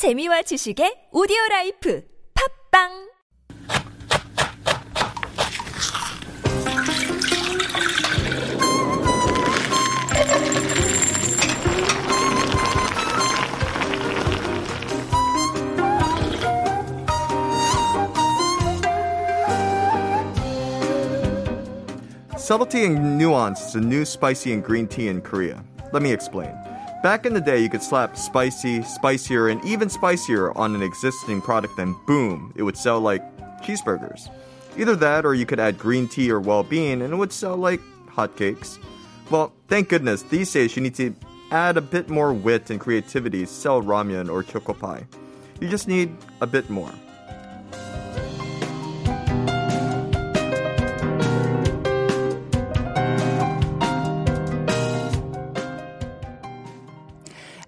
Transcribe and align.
재미와 0.00 0.40
지식의 0.40 1.10
오디오 1.12 1.36
라이프 1.50 2.02
팝빵 2.72 3.10
Subtlety 22.38 22.86
and 22.86 23.18
nuance 23.18 23.60
is 23.60 23.74
a 23.74 23.80
new 23.80 24.06
spicy 24.06 24.54
and 24.54 24.64
green 24.64 24.88
tea 24.88 25.08
in 25.08 25.20
Korea. 25.20 25.62
Let 25.92 26.00
me 26.00 26.10
explain. 26.10 26.56
Back 27.02 27.24
in 27.24 27.32
the 27.32 27.40
day, 27.40 27.60
you 27.60 27.70
could 27.70 27.82
slap 27.82 28.14
spicy, 28.14 28.82
spicier, 28.82 29.48
and 29.48 29.64
even 29.64 29.88
spicier 29.88 30.52
on 30.58 30.74
an 30.74 30.82
existing 30.82 31.40
product, 31.40 31.78
and 31.78 31.96
boom, 32.06 32.52
it 32.56 32.62
would 32.62 32.76
sell 32.76 33.00
like 33.00 33.22
cheeseburgers. 33.62 34.28
Either 34.76 34.94
that, 34.96 35.24
or 35.24 35.32
you 35.32 35.46
could 35.46 35.58
add 35.58 35.78
green 35.78 36.06
tea 36.06 36.30
or 36.30 36.40
well 36.40 36.62
bean, 36.62 37.00
and 37.00 37.14
it 37.14 37.16
would 37.16 37.32
sell 37.32 37.56
like 37.56 37.80
hotcakes. 38.06 38.78
Well, 39.30 39.50
thank 39.68 39.88
goodness, 39.88 40.24
these 40.24 40.52
days 40.52 40.76
you 40.76 40.82
need 40.82 40.94
to 40.96 41.14
add 41.50 41.78
a 41.78 41.80
bit 41.80 42.10
more 42.10 42.34
wit 42.34 42.68
and 42.68 42.78
creativity 42.78 43.40
to 43.40 43.46
sell 43.46 43.80
ramen 43.80 44.30
or 44.30 44.42
choco 44.42 44.74
pie. 44.74 45.06
You 45.58 45.68
just 45.68 45.88
need 45.88 46.14
a 46.42 46.46
bit 46.46 46.68
more. 46.68 46.92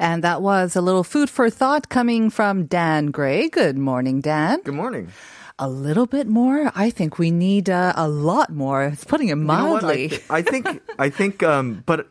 And 0.02 0.24
that 0.24 0.42
was 0.42 0.74
a 0.74 0.80
little 0.80 1.04
food 1.04 1.30
for 1.30 1.48
thought 1.48 1.88
coming 1.88 2.28
from 2.28 2.66
Dan 2.66 3.12
Gray. 3.12 3.48
Good 3.48 3.78
morning, 3.78 4.20
Dan. 4.20 4.60
Good 4.64 4.74
morning. 4.74 5.12
A 5.60 5.68
little 5.68 6.06
bit 6.06 6.26
more? 6.26 6.72
I 6.74 6.90
think 6.90 7.20
we 7.20 7.30
need 7.30 7.70
uh, 7.70 7.92
a 7.94 8.08
lot 8.08 8.50
more. 8.50 8.82
It's 8.82 9.04
putting 9.04 9.28
it 9.28 9.38
You 9.38 9.44
know? 9.44 9.52
I, 9.54 9.62
mildly. 9.62 10.18
I 10.28 10.42
think 10.42 10.66
I 10.98 11.08
think 11.08 11.42
um 11.44 11.84
but 11.86 12.08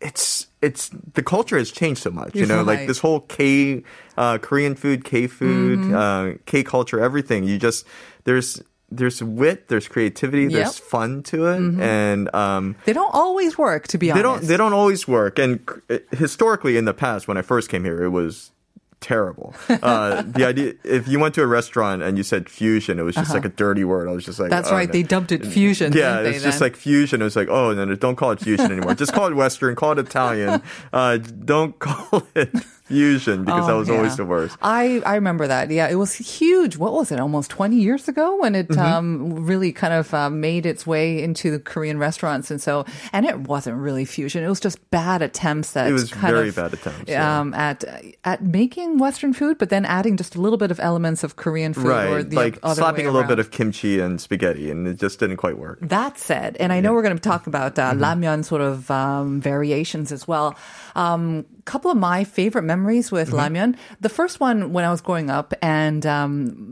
it's 0.00 0.46
it's 0.62 0.88
the 1.12 1.22
culture 1.22 1.58
has 1.58 1.70
changed 1.70 2.02
so 2.02 2.10
much 2.10 2.34
you 2.34 2.46
know 2.46 2.62
like 2.62 2.86
this 2.86 2.98
whole 2.98 3.20
k 3.20 3.82
uh 4.18 4.36
korean 4.38 4.74
food 4.74 5.04
k 5.04 5.26
food 5.26 5.78
Mm-hmm. 5.78 5.94
uh 5.94 6.36
k 6.44 6.62
culture 6.62 7.00
everything 7.00 7.44
you 7.44 7.58
just 7.58 7.86
there's 8.24 8.62
there's 8.90 9.22
wit 9.22 9.68
there's 9.68 9.88
creativity 9.88 10.46
there's 10.46 10.54
Yep. 10.54 10.66
Mm-hmm. 10.74 10.88
fun 10.88 11.22
to 11.24 11.46
it 11.46 11.58
and 11.80 12.32
um 12.34 12.76
they 12.84 12.92
don't 12.92 13.12
always 13.14 13.58
work, 13.58 13.88
to 13.88 13.98
be 13.98 14.10
honest. 14.10 14.16
they 14.18 14.22
don't 14.22 14.42
they 14.44 14.56
don't 14.56 14.72
always 14.72 15.08
work 15.08 15.38
and 15.38 15.60
c- 15.90 15.98
historically 16.12 16.76
in 16.76 16.84
the 16.84 16.94
past 16.94 17.26
when 17.28 17.36
i 17.36 17.42
first 17.42 17.68
came 17.68 17.82
here 17.84 18.02
it 18.04 18.10
was 18.10 18.52
terrible 18.98 19.54
uh 19.68 20.22
the 20.26 20.44
idea 20.46 20.72
if 20.82 21.06
you 21.06 21.18
went 21.18 21.34
to 21.34 21.42
a 21.42 21.46
restaurant 21.46 22.00
and 22.02 22.16
you 22.16 22.22
said 22.24 22.48
fusion 22.48 22.98
it 22.98 23.02
was 23.02 23.14
just 23.14 23.34
like 23.34 23.44
a 23.44 23.48
dirty 23.50 23.84
word 23.84 24.08
i 24.08 24.12
was 24.12 24.24
just 24.24 24.38
like 24.40 24.50
Uh-huh. 24.50 24.60
That's 24.62 24.70
oh, 24.72 24.74
right. 24.74 24.88
no. 24.88 24.92
They 24.92 25.02
dubbed 25.02 25.32
it 25.32 25.44
fusion. 25.44 25.92
Yeah, 25.92 26.20
it's 26.20 26.42
just 26.42 26.60
like 26.62 26.76
fusion. 26.76 27.20
It 27.20 27.24
was 27.24 27.36
like, 27.36 27.48
oh, 27.48 27.74
no, 27.74 27.94
don't 27.94 28.16
call 28.16 28.30
it 28.30 28.40
fusion 28.40 28.70
anymore. 28.72 28.94
just 28.94 29.12
call 29.12 29.26
it 29.26 29.34
Western, 29.34 29.74
call 29.76 29.92
it 29.92 29.98
Italian. 29.98 30.62
Uh, 30.92 31.18
don't 31.18 31.78
call 31.78 32.22
it 32.34 32.50
fusion 32.86 33.44
because 33.44 33.64
Oh, 33.64 33.66
that 33.66 33.74
was 33.74 33.90
always 33.90 34.16
the 34.16 34.24
worst. 34.24 34.56
I, 34.62 35.02
I 35.04 35.16
remember 35.16 35.46
that. 35.46 35.70
Yeah, 35.70 35.88
it 35.88 35.96
was 35.96 36.14
huge. 36.14 36.76
What 36.76 36.92
was 36.92 37.10
it? 37.12 37.20
Almost 37.20 37.50
20 37.50 37.76
years 37.76 38.08
ago 38.08 38.36
when 38.40 38.54
Mm-hmm. 38.54 38.72
it 38.72 38.78
um, 38.78 39.44
really 39.44 39.72
kind 39.72 39.92
of 39.92 40.14
um, 40.14 40.40
made 40.40 40.64
its 40.66 40.86
way 40.86 41.22
into 41.22 41.50
the 41.50 41.58
Korean 41.58 41.98
restaurants. 41.98 42.50
And 42.50 42.60
so, 42.62 42.84
and 43.12 43.26
it 43.26 43.40
wasn't 43.40 43.76
really 43.76 44.04
fusion. 44.04 44.44
It 44.44 44.48
was 44.48 44.60
just 44.60 44.78
bad 44.90 45.20
attempts 45.22 45.76
at 45.76 45.88
It 45.88 45.92
was 45.92 46.10
very 46.10 46.48
of, 46.50 46.56
bad 46.56 46.72
attempts, 46.74 47.10
yeah. 47.10 47.40
Um, 47.40 47.52
at, 47.54 47.84
at 48.24 48.42
making 48.42 48.98
Western 48.98 49.32
food, 49.32 49.58
but 49.58 49.68
then 49.70 49.84
adding 49.84 50.16
just 50.16 50.36
a 50.36 50.40
little 50.40 50.58
bit 50.58 50.70
of 50.70 50.78
elements 50.80 51.24
of 51.24 51.36
Korean 51.36 51.74
food 51.74 51.86
or 51.86 51.88
Right, 51.90 52.30
the 52.30 52.36
like 52.36 52.58
other 52.62 52.76
slapping 52.80 53.06
a 53.06 53.10
little 53.10 53.28
bit 53.28 53.38
of 53.38 53.50
kimchi 53.50 54.00
and 54.00 54.20
spaghetti, 54.20 54.70
and 54.70 54.86
it 54.86 54.98
just 54.98 55.18
didn't 55.18 55.36
quite 55.38 55.58
work. 55.58 55.78
That 55.82 56.18
said, 56.18 56.56
and 56.58 56.72
I 56.72 56.80
know 56.80 56.92
we're 56.92 57.02
going 57.02 57.16
to 57.16 57.22
talk 57.22 57.46
about 57.46 57.78
uh, 57.78 57.92
Mm-hmm. 57.92 58.02
ramyeon 58.04 58.44
sort 58.44 58.60
of 58.62 58.90
um, 58.90 59.40
variations 59.40 60.12
as 60.12 60.26
well. 60.28 60.56
Um, 60.94 61.44
couple 61.66 61.90
of 61.90 61.98
my 61.98 62.22
favorite 62.24 62.62
memories 62.62 63.10
with 63.12 63.28
Mm-hmm. 63.34 63.74
The 64.00 64.08
first 64.08 64.38
one 64.40 64.72
when 64.72 64.84
I 64.86 64.90
was 64.94 65.00
growing 65.02 65.28
up, 65.30 65.52
and 65.60 66.06
um, 66.06 66.70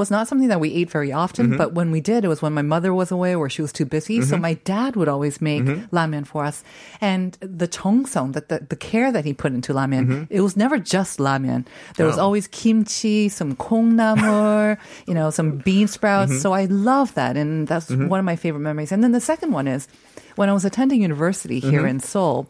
was 0.00 0.10
not 0.10 0.28
something 0.28 0.48
that 0.48 0.60
we 0.64 0.70
ate 0.80 0.88
very 0.90 1.12
often, 1.12 1.44
Mm-hmm. 1.48 1.58
but 1.58 1.74
when 1.74 1.90
we 1.90 2.00
did, 2.00 2.24
it 2.24 2.28
was 2.28 2.40
when 2.40 2.54
my 2.54 2.62
mother 2.62 2.94
was 2.94 3.10
away 3.10 3.34
or 3.34 3.50
she 3.50 3.60
was 3.62 3.72
too 3.72 3.84
busy. 3.84 4.22
So 4.22 4.36
my 4.38 4.54
dad 4.64 4.94
would 4.96 5.08
always 5.08 5.40
make 5.42 5.64
Mm-hmm. 5.64 5.90
ramyeon 5.94 6.26
for 6.26 6.44
us, 6.50 6.62
and 7.00 7.36
the 7.40 7.66
cheongsong, 7.68 8.32
that 8.34 8.46
the, 8.48 8.58
the 8.72 8.76
care 8.76 9.10
that 9.12 9.24
he 9.28 9.32
put 9.34 9.52
into 9.52 9.72
ramyeon, 9.74 10.06
Mm-hmm. 10.06 10.24
it 10.30 10.40
was 10.46 10.54
never 10.56 10.78
just 10.78 11.18
ramyeon. 11.18 11.66
There 11.96 12.06
was 12.06 12.16
Oh. 12.18 12.24
always 12.30 12.46
kimchi, 12.48 13.28
some 13.28 13.56
kongnamul, 13.56 14.78
you 15.08 15.14
know, 15.14 15.30
some 15.30 15.58
bean 15.58 15.88
sprouts. 15.88 16.30
Mm-hmm. 16.32 16.40
So 16.40 16.52
I 16.52 16.64
love 16.66 17.14
that, 17.14 17.36
and 17.36 17.66
that's 17.66 17.90
one 17.90 18.20
of 18.20 18.24
my 18.24 18.36
favorite 18.36 18.60
memories. 18.62 18.92
And 18.92 19.02
then 19.02 19.12
the 19.12 19.20
second 19.20 19.50
one 19.52 19.66
is 19.66 19.88
when 20.36 20.48
I 20.48 20.52
was 20.52 20.64
attending 20.64 21.02
university 21.02 21.60
here 21.60 21.80
Mm-hmm. 21.82 21.88
in 21.88 22.00
Seoul. 22.00 22.48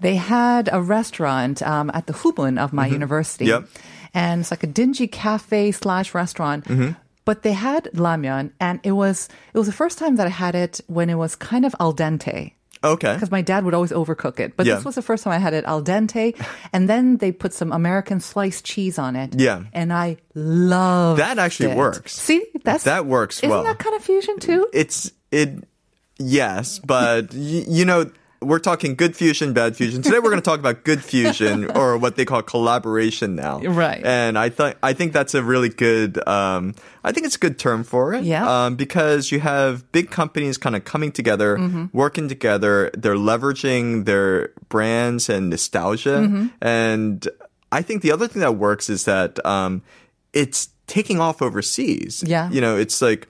They 0.00 0.16
had 0.16 0.68
a 0.72 0.80
restaurant 0.80 1.62
um, 1.62 1.90
at 1.94 2.06
the 2.06 2.12
Hubun 2.12 2.58
of 2.58 2.72
my 2.72 2.86
university, 2.86 3.46
Mm-hmm. 3.46 3.64
Yep. 3.64 3.82
and 4.14 4.40
it's 4.42 4.50
like 4.50 4.62
a 4.62 4.66
dingy 4.66 5.06
cafe 5.08 5.72
slash 5.72 6.14
restaurant. 6.14 6.64
Mm-hmm. 6.64 6.92
But 7.24 7.42
they 7.42 7.52
had 7.52 7.84
ramyeon, 7.94 8.50
and 8.58 8.80
it 8.82 8.92
was 8.92 9.28
it 9.54 9.58
was 9.58 9.66
the 9.68 9.72
first 9.72 9.98
time 9.98 10.16
that 10.16 10.26
I 10.26 10.30
had 10.30 10.54
it 10.54 10.80
when 10.88 11.08
it 11.08 11.14
was 11.14 11.36
kind 11.36 11.64
of 11.64 11.72
al 11.78 11.94
dente 11.94 12.52
Okay. 12.82 13.14
because 13.14 13.30
my 13.30 13.42
dad 13.42 13.62
would 13.64 13.74
always 13.74 13.92
overcook 13.92 14.40
it. 14.40 14.56
But 14.56 14.66
Yeah. 14.66 14.74
this 14.74 14.84
was 14.84 14.96
the 14.96 15.02
first 15.06 15.22
time 15.22 15.32
I 15.32 15.38
had 15.38 15.54
it 15.54 15.64
al 15.64 15.82
dente, 15.84 16.34
and 16.72 16.88
then 16.90 17.18
they 17.18 17.30
put 17.30 17.52
some 17.54 17.70
American 17.70 18.18
sliced 18.18 18.64
cheese 18.66 18.98
on 18.98 19.14
it. 19.14 19.38
Yeah. 19.38 19.62
and 19.72 19.92
I 19.92 20.16
love 20.34 21.18
That 21.18 21.38
actually 21.38 21.76
works. 21.76 22.10
See, 22.12 22.42
that's 22.64 22.84
That 22.90 23.06
works 23.06 23.38
Isn't 23.38 23.50
well. 23.50 23.62
that 23.62 23.78
kind 23.78 23.94
of 23.94 24.02
fusion 24.02 24.40
too? 24.40 24.66
It's 24.74 25.12
it, 25.30 25.62
yes, 26.18 26.78
but 26.78 27.32
y- 27.32 27.64
you 27.68 27.84
know. 27.84 28.10
We're 28.44 28.58
talking 28.58 28.96
good 28.96 29.14
fusion, 29.16 29.52
bad 29.52 29.76
fusion. 29.76 30.02
Today 30.02 30.18
we're 30.18 30.30
going 30.30 30.42
to 30.42 30.44
talk 30.44 30.58
about 30.58 30.82
good 30.82 31.04
fusion 31.04 31.70
or 31.76 31.96
what 31.96 32.16
they 32.16 32.24
call 32.24 32.42
collaboration 32.42 33.36
now. 33.36 33.60
Right. 33.60 34.04
And 34.04 34.36
I 34.36 34.48
think 34.48 34.76
I 34.82 34.94
think 34.94 35.12
that's 35.12 35.34
a 35.36 35.44
really 35.44 35.68
good 35.68 36.18
um 36.26 36.74
I 37.04 37.12
think 37.12 37.24
it's 37.26 37.36
a 37.36 37.38
good 37.38 37.56
term 37.56 37.84
for 37.84 38.12
it. 38.14 38.24
Yeah. 38.24 38.42
Um 38.64 38.74
because 38.74 39.30
you 39.30 39.38
have 39.38 39.92
big 39.92 40.10
companies 40.10 40.58
kind 40.58 40.74
of 40.74 40.84
coming 40.84 41.12
together, 41.12 41.56
Mm-hmm. 41.56 41.96
working 41.96 42.26
together, 42.28 42.90
they're 42.98 43.14
leveraging 43.14 44.06
their 44.06 44.48
brands 44.68 45.28
and 45.28 45.48
nostalgia. 45.48 46.26
Mm-hmm. 46.26 46.46
And 46.60 47.28
I 47.70 47.80
think 47.82 48.02
the 48.02 48.10
other 48.10 48.26
thing 48.26 48.40
that 48.40 48.56
works 48.56 48.90
is 48.90 49.04
that 49.04 49.38
um 49.46 49.82
it's 50.32 50.68
taking 50.88 51.20
off 51.20 51.42
overseas. 51.42 52.24
Yeah. 52.26 52.50
You 52.50 52.60
know, 52.60 52.76
it's 52.76 53.00
like 53.00 53.28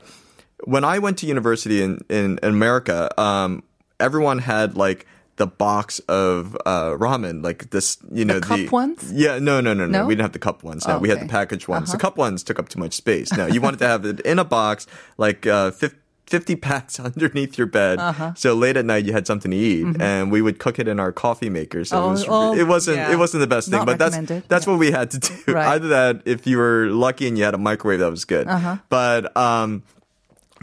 when 0.65 0.84
I 0.84 0.99
went 0.99 1.19
to 1.19 1.27
university 1.27 1.83
in, 1.83 2.00
in 2.09 2.39
America, 2.43 3.09
um, 3.21 3.62
everyone 4.00 4.39
had 4.39 4.77
like 4.77 5.06
the 5.37 5.47
box 5.47 5.99
of 6.00 6.56
uh, 6.67 6.91
ramen, 6.91 7.43
like 7.43 7.71
this, 7.71 7.97
you 8.12 8.25
know, 8.25 8.39
the 8.41 8.47
cup 8.47 8.71
ones? 8.73 9.12
Yeah, 9.12 9.39
no, 9.39 9.61
no, 9.61 9.73
no, 9.75 9.87
no, 9.87 10.00
No? 10.00 10.06
We 10.06 10.15
didn't 10.15 10.23
have 10.25 10.33
the 10.33 10.39
cup 10.39 10.62
ones. 10.62 10.87
No, 10.87 10.97
Oh, 10.97 10.99
we 10.99 11.09
had 11.09 11.21
the 11.21 11.25
okay. 11.25 11.37
Uh-huh. 11.37 11.73
ones. 11.73 11.93
The 11.93 11.99
cup 11.99 12.17
ones 12.19 12.43
took 12.43 12.59
up 12.59 12.69
too 12.69 12.78
much 12.78 12.93
space. 12.93 13.33
No, 13.33 13.47
you 13.47 13.61
wanted 13.61 13.78
to 13.81 13.87
have 13.89 14.05
it 14.05 14.21
in 14.21 14.39
a 14.39 14.45
box, 14.45 14.87
like 15.17 15.47
uh, 15.47 15.71
fif- 15.71 15.97
50 16.27 16.56
packs 16.56 17.00
underneath 17.09 17.56
your 17.59 17.67
bed. 17.67 17.99
Uh-huh. 17.99 18.34
So 18.37 18.55
late 18.55 18.77
at 18.77 18.84
night 18.84 19.05
you 19.06 19.12
had 19.12 19.27
something 19.27 19.50
to 19.50 19.56
eat, 19.56 19.87
and 20.00 20.31
we 20.31 20.43
would 20.43 20.59
cook 20.59 20.79
it 20.79 20.87
in 20.87 21.00
our 21.00 21.12
coffee 21.12 21.50
maker. 21.50 21.84
So 21.84 21.97
Mm-hmm. 21.97 22.06
Oh, 22.06 22.12
it, 22.12 22.12
was, 22.12 22.27
oh, 22.29 22.61
it 22.61 22.69
wasn't 22.69 22.97
yeah. 22.99 23.12
it 23.12 23.17
wasn't 23.19 23.41
the 23.41 23.47
best 23.47 23.69
thing, 23.71 23.79
Not 23.79 23.87
but 23.87 23.99
that's 23.99 24.17
that's 24.49 24.67
Yeah. 24.67 24.71
what 24.73 24.79
we 24.79 24.91
had 24.91 25.11
to 25.12 25.19
do. 25.19 25.34
Right. 25.53 25.67
Either 25.67 25.89
that, 25.89 26.23
if 26.27 26.47
you 26.47 26.59
were 26.59 26.87
lucky 26.89 27.27
and 27.27 27.37
you 27.39 27.44
had 27.44 27.55
a 27.55 27.59
microwave, 27.59 28.00
that 28.00 28.11
was 28.11 28.25
good. 28.27 28.47
Uh-huh. 28.49 28.77
But 28.91 29.34
um, 29.37 29.83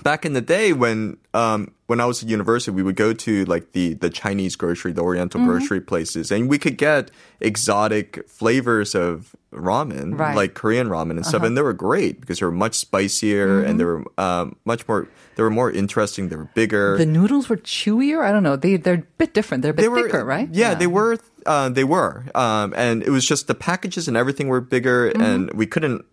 back 0.03 0.25
in 0.25 0.33
the 0.33 0.41
day 0.41 0.73
when 0.73 1.17
um, 1.33 1.71
when 1.87 1.99
I 1.99 2.05
was 2.05 2.21
at 2.23 2.29
university, 2.29 2.71
we 2.75 2.83
would 2.83 2.95
go 2.95 3.13
to 3.13 3.45
like 3.45 3.71
the 3.73 3.93
the 3.95 4.09
Chinese 4.09 4.55
grocery, 4.55 4.91
the 4.91 5.01
Oriental 5.01 5.39
Mm-hmm. 5.41 5.49
grocery 5.49 5.81
places, 5.81 6.31
and 6.31 6.49
we 6.49 6.57
could 6.57 6.77
get 6.77 7.11
exotic 7.39 8.27
flavors 8.29 8.95
of 8.95 9.35
ramen, 9.51 10.17
Right. 10.17 10.27
Uh-huh. 10.29 10.35
like 10.35 10.53
Korean 10.53 10.87
ramen 10.89 11.11
and 11.17 11.25
stuff, 11.25 11.43
and 11.43 11.57
they 11.57 11.61
were 11.61 11.73
great 11.73 12.21
because 12.21 12.39
they 12.39 12.45
were 12.45 12.51
much 12.51 12.75
spicier 12.75 13.63
and 13.63 13.79
they 13.79 13.83
were 13.85 14.03
um, 14.17 14.55
much 14.65 14.87
more. 14.87 15.07
They 15.35 15.43
were 15.43 15.49
more 15.49 15.71
interesting. 15.71 16.29
They 16.29 16.35
were 16.35 16.49
bigger. 16.53 16.97
The 16.97 17.05
noodles 17.05 17.47
were 17.49 17.57
chewier. 17.57 18.21
I 18.23 18.31
don't 18.31 18.43
know. 18.43 18.55
They 18.55 18.77
they're 18.77 18.95
a 18.95 19.03
bit 19.17 19.33
different. 19.33 19.61
They're 19.63 19.71
a 19.71 19.73
bit 19.73 19.81
they 19.83 19.89
were 19.89 20.03
thicker, 20.03 20.23
right? 20.25 20.49
Yeah, 20.51 20.75
they 20.75 20.87
were. 20.87 21.17
Uh, 21.45 21.69
they 21.69 21.85
were, 21.85 22.25
um, 22.35 22.73
and 22.75 23.01
it 23.01 23.09
was 23.09 23.25
just 23.25 23.47
the 23.47 23.55
packages 23.55 24.07
and 24.09 24.17
everything 24.17 24.49
were 24.49 24.61
bigger, 24.61 25.09
Mm-hmm. 25.09 25.21
and 25.23 25.53
we 25.53 25.65
couldn't 25.65 26.05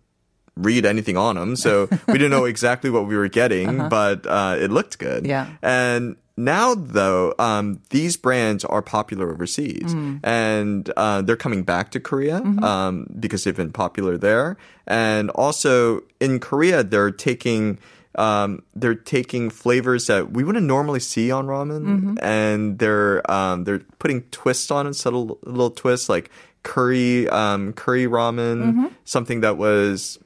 read 0.57 0.85
anything 0.85 1.17
on 1.17 1.35
them, 1.35 1.55
so 1.55 1.87
we 2.07 2.13
didn't 2.13 2.31
know 2.31 2.45
exactly 2.53 2.89
what 2.89 3.07
we 3.07 3.15
were 3.15 3.29
getting, 3.29 3.89
but 3.89 4.25
uh, 4.25 4.55
it 4.59 4.71
looked 4.71 4.97
good. 4.99 5.25
Uh-huh. 5.27 5.45
Yeah. 5.47 5.47
and. 5.61 6.15
Now, 6.39 6.75
though, 6.75 7.33
um, 7.39 7.81
these 7.89 8.15
brands 8.15 8.63
are 8.63 8.83
popular 8.83 9.31
overseas, 9.33 9.89
Mm. 9.95 10.19
and 10.21 10.85
uh, 10.95 11.23
they're 11.23 11.35
coming 11.35 11.63
back 11.63 11.89
to 11.97 11.99
Korea 11.99 12.41
Mm-hmm. 12.41 12.63
um, 12.63 13.07
because 13.19 13.43
they've 13.43 13.57
been 13.57 13.71
popular 13.73 14.19
there. 14.19 14.55
And 14.85 15.31
also 15.31 16.01
in 16.21 16.37
Korea, 16.39 16.83
they're 16.83 17.09
taking 17.09 17.79
um, 18.21 18.61
they're 18.75 18.93
taking 18.93 19.49
flavors 19.49 20.05
that 20.13 20.29
we 20.29 20.43
wouldn't 20.43 20.67
normally 20.67 20.99
see 20.99 21.31
on 21.31 21.47
ramen, 21.47 21.81
Mm-hmm. 21.81 22.15
and 22.21 22.77
they're 22.77 23.25
um, 23.31 23.63
they're 23.63 23.81
putting 23.97 24.21
twists 24.29 24.69
on 24.69 24.85
it, 24.85 24.93
subtle 24.93 25.39
little 25.41 25.71
twists 25.71 26.07
like 26.07 26.29
curry 26.61 27.27
um, 27.29 27.73
curry 27.73 28.05
ramen, 28.05 28.61
Mm-hmm. 28.61 28.85
something 29.05 29.41
that 29.41 29.57
was 29.57 30.19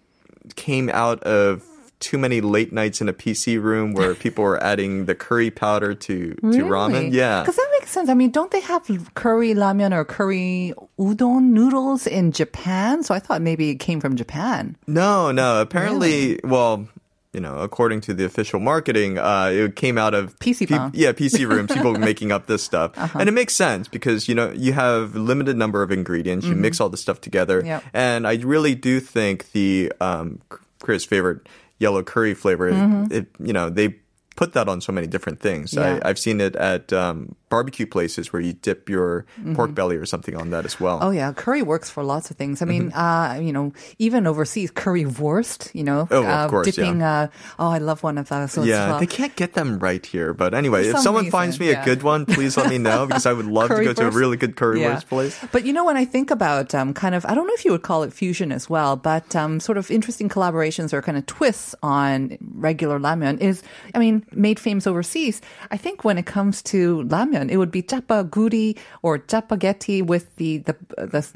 came 0.56 0.90
out 0.90 1.22
of 1.24 1.64
too 2.02 2.18
many 2.18 2.42
late 2.42 2.74
nights 2.74 3.00
in 3.00 3.08
a 3.08 3.14
PC 3.14 3.62
room 3.62 3.94
where 3.94 4.16
people 4.26 4.44
were 4.44 4.62
adding 4.62 5.06
the 5.06 5.16
curry 5.16 5.52
powder 5.52 5.94
to 5.94 6.34
to 6.36 6.64
ramen. 6.66 7.14
Yeah. 7.14 7.42
Because 7.42 7.56
that 7.56 7.70
makes 7.80 7.92
sense. 7.92 8.10
I 8.10 8.14
mean, 8.14 8.32
don't 8.32 8.52
they 8.52 8.60
have 8.62 8.90
curry 9.14 9.54
ramen 9.54 9.94
or 9.94 10.04
curry 10.04 10.74
udon 11.00 11.52
noodles 11.52 12.08
in 12.08 12.32
Japan? 12.32 13.04
So 13.04 13.14
I 13.14 13.20
thought 13.20 13.42
maybe 13.42 13.70
it 13.70 13.76
came 13.76 14.02
from 14.02 14.16
Japan. 14.16 14.76
No, 14.88 15.32
no. 15.32 15.62
Apparently, 15.62 16.40
well, 16.44 16.88
you 17.33 17.39
know, 17.39 17.57
according 17.60 18.01
to 18.01 18.13
the 18.13 18.25
official 18.25 18.60
marketing, 18.60 19.18
uh, 19.18 19.50
it 19.54 19.75
came 19.75 19.98
out 19.98 20.13
of 20.13 20.38
PC 20.39 20.68
bang. 20.68 20.92
yeah, 20.94 21.12
PC 21.13 21.48
rooms, 21.50 21.72
people 21.74 21.94
making 21.94 22.31
up 22.31 22.48
this 22.48 22.62
stuff, 22.63 22.92
Uh-huh. 22.98 23.19
and 23.19 23.30
it 23.30 23.31
makes 23.31 23.56
sense 23.56 23.88
because 23.88 24.28
you 24.28 24.36
know 24.36 24.51
you 24.51 24.74
have 24.74 25.16
limited 25.16 25.56
number 25.57 25.81
of 25.81 25.92
ingredients, 25.92 26.45
you 26.45 26.56
mix 26.56 26.81
all 26.81 26.89
the 26.89 26.98
stuff 26.98 27.22
together, 27.22 27.60
Mm-hmm. 27.60 27.68
Yep. 27.68 27.83
and 27.94 28.28
I 28.28 28.33
really 28.36 28.75
do 28.75 29.00
think 29.00 29.51
the 29.54 29.94
um, 30.01 30.39
Chris' 30.80 31.06
favorite 31.06 31.48
yellow 31.80 32.04
curry 32.04 32.33
flavor, 32.33 32.68
it, 33.12 33.28
you 33.39 33.54
know, 33.54 33.69
they 33.69 33.95
put 34.36 34.54
that 34.54 34.68
on 34.68 34.81
so 34.81 34.92
many 34.92 35.07
different 35.07 35.39
things. 35.39 35.72
Mm-hmm. 35.72 35.98
Yeah. 35.98 36.00
I, 36.06 36.10
I've 36.10 36.19
seen 36.19 36.42
it 36.42 36.56
at 36.56 36.92
um, 36.94 37.36
barbecue 37.51 37.86
places 37.86 38.31
where 38.31 38.42
you 38.42 38.53
dip 38.53 38.88
your 38.88 39.27
pork 39.53 39.75
belly 39.75 39.98
or 40.00 40.07
something 40.07 40.33
on 40.39 40.50
that 40.56 40.63
as 40.65 40.80
well. 40.80 40.98
Mm-hmm. 40.98 41.07
Oh 41.07 41.12
yeah, 41.12 41.30
curry 41.36 41.62
works 41.62 41.92
for 41.92 42.01
lots 42.01 42.31
of 42.31 42.38
things. 42.39 42.63
I 42.63 42.65
mean, 42.65 42.89
uh, 42.95 43.38
you 43.44 43.51
know, 43.51 43.75
even 44.00 44.25
overseas, 44.25 44.71
currywurst. 44.71 45.69
You 45.75 45.83
know, 45.83 45.92
Mm-hmm. 45.92 46.13
Oh, 46.13 46.24
of 46.24 46.25
uh, 46.25 46.50
course, 46.50 46.71
dipping. 46.71 47.00
yeah. 47.03 47.27
Uh, 47.27 47.27
oh, 47.59 47.69
I 47.69 47.77
love 47.77 48.01
one 48.01 48.18
of 48.18 48.30
those. 48.30 48.56
Yeah, 48.63 48.95
uh, 48.95 49.00
they 49.00 49.07
can't 49.07 49.36
get 49.36 49.53
them 49.53 49.80
right 49.80 50.03
here. 50.06 50.33
But 50.33 50.53
anyway, 50.56 50.88
if 50.88 50.95
some 50.95 51.12
someone 51.12 51.25
reason, 51.25 51.31
finds 51.31 51.59
me 51.59 51.69
yeah. 51.69 51.81
a 51.81 51.86
good 51.86 52.01
one, 52.03 52.25
please 52.25 52.56
let 52.56 52.69
me 52.69 52.77
know 52.77 53.06
because 53.06 53.25
I 53.25 53.33
would 53.33 53.45
love 53.45 53.69
to 53.69 53.83
go 53.83 53.92
to 53.94 54.07
a 54.07 54.12
really 54.12 54.38
good 54.38 54.56
currywurst 54.56 55.07
place. 55.07 55.36
But 55.51 55.65
you 55.65 55.74
know, 55.74 55.83
when 55.86 55.97
I 55.97 56.06
think 56.06 56.31
about 56.31 56.74
um, 56.75 56.94
kind 56.94 57.15
of, 57.15 57.25
I 57.25 57.36
don't 57.36 57.47
know 57.47 57.54
if 57.54 57.65
you 57.65 57.71
would 57.71 57.83
call 57.83 58.04
it 58.04 58.13
fusion 58.13 58.51
as 58.51 58.69
well, 58.69 58.95
but 58.95 59.36
um, 59.36 59.59
sort 59.59 59.77
of 59.77 59.92
interesting 59.92 60.30
collaborations 60.30 60.94
or 60.94 61.01
kind 61.01 61.18
of 61.18 61.25
twists 61.25 61.75
on 61.83 62.38
regular 62.56 63.00
ramen 63.00 63.39
is, 63.39 63.63
I 63.95 64.00
mean, 64.00 64.24
made 64.31 64.59
famous 64.59 64.88
overseas. 64.88 65.42
I 65.71 65.77
think 65.77 66.04
when 66.04 66.18
it 66.18 66.25
comes 66.25 66.62
to 66.63 67.04
ramen, 67.07 67.41
it 67.50 67.58
would 67.58 67.72
be 67.72 67.82
chapaguri 67.82 68.78
or 69.02 69.18
chapagetti 69.20 70.06
with 70.06 70.36
the 70.36 70.60
the 70.60 70.76
the 70.98 71.28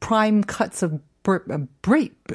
prime 0.00 0.44
cuts 0.44 0.82
of. 0.82 1.00
Br- 1.26 1.42
uh, 1.50 1.58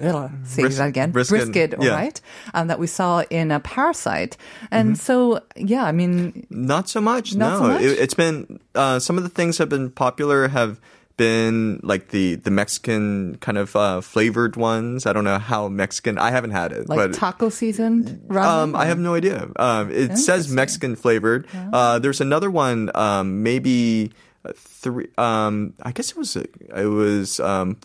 uh, 0.02 0.28
say 0.44 0.64
Bris- 0.64 0.78
that 0.78 0.90
again. 0.90 1.12
brisket, 1.12 1.52
Brisket, 1.54 1.76
yeah. 1.80 1.96
right? 1.96 2.20
Um, 2.54 2.68
that 2.68 2.78
we 2.78 2.88
saw 2.88 3.24
in 3.30 3.50
a 3.50 3.62
Parasite. 3.62 4.36
And 4.70 4.90
Mm-hmm. 4.90 4.96
so, 4.96 5.40
yeah, 5.56 5.86
I 5.86 5.94
mean, 5.94 6.46
Not 6.50 6.90
so 6.90 7.00
much. 7.00 7.34
Not 7.34 7.54
no, 7.54 7.60
so 7.60 7.68
much? 7.72 7.82
It, 7.84 8.00
it's 8.00 8.14
been 8.14 8.60
uh, 8.76 9.00
some 9.00 9.16
of 9.16 9.24
the 9.24 9.30
things 9.30 9.60
have 9.60 9.70
been 9.70 9.92
popular 9.92 10.50
have 10.50 10.82
been 11.22 11.80
like 11.84 12.08
the 12.08 12.34
the 12.34 12.50
Mexican 12.50 13.38
kind 13.42 13.60
of 13.60 13.76
uh, 13.76 14.02
flavored 14.02 14.56
ones. 14.56 15.06
I 15.06 15.14
don't 15.14 15.24
know 15.24 15.38
how 15.38 15.68
Mexican. 15.68 16.18
I 16.18 16.32
haven't 16.32 16.50
had 16.50 16.72
it, 16.72 16.90
like 16.90 16.98
but 16.98 17.14
taco 17.14 17.50
season. 17.50 18.26
Um, 18.32 18.76
I 18.76 18.86
have 18.86 18.98
no 18.98 19.14
idea. 19.14 19.48
Um, 19.56 19.92
it 19.92 20.18
says 20.18 20.50
Mexican 20.50 20.96
flavored. 20.96 21.46
Uh, 21.54 22.00
there's 22.00 22.22
another 22.22 22.50
one, 22.50 22.90
um, 22.96 23.44
maybe 23.44 24.12
three. 24.56 25.10
Um, 25.20 25.74
I 25.84 25.92
guess 25.92 26.10
it 26.10 26.18
was 26.18 26.36
it 26.36 26.90
was 26.90 27.40
um, 27.40 27.78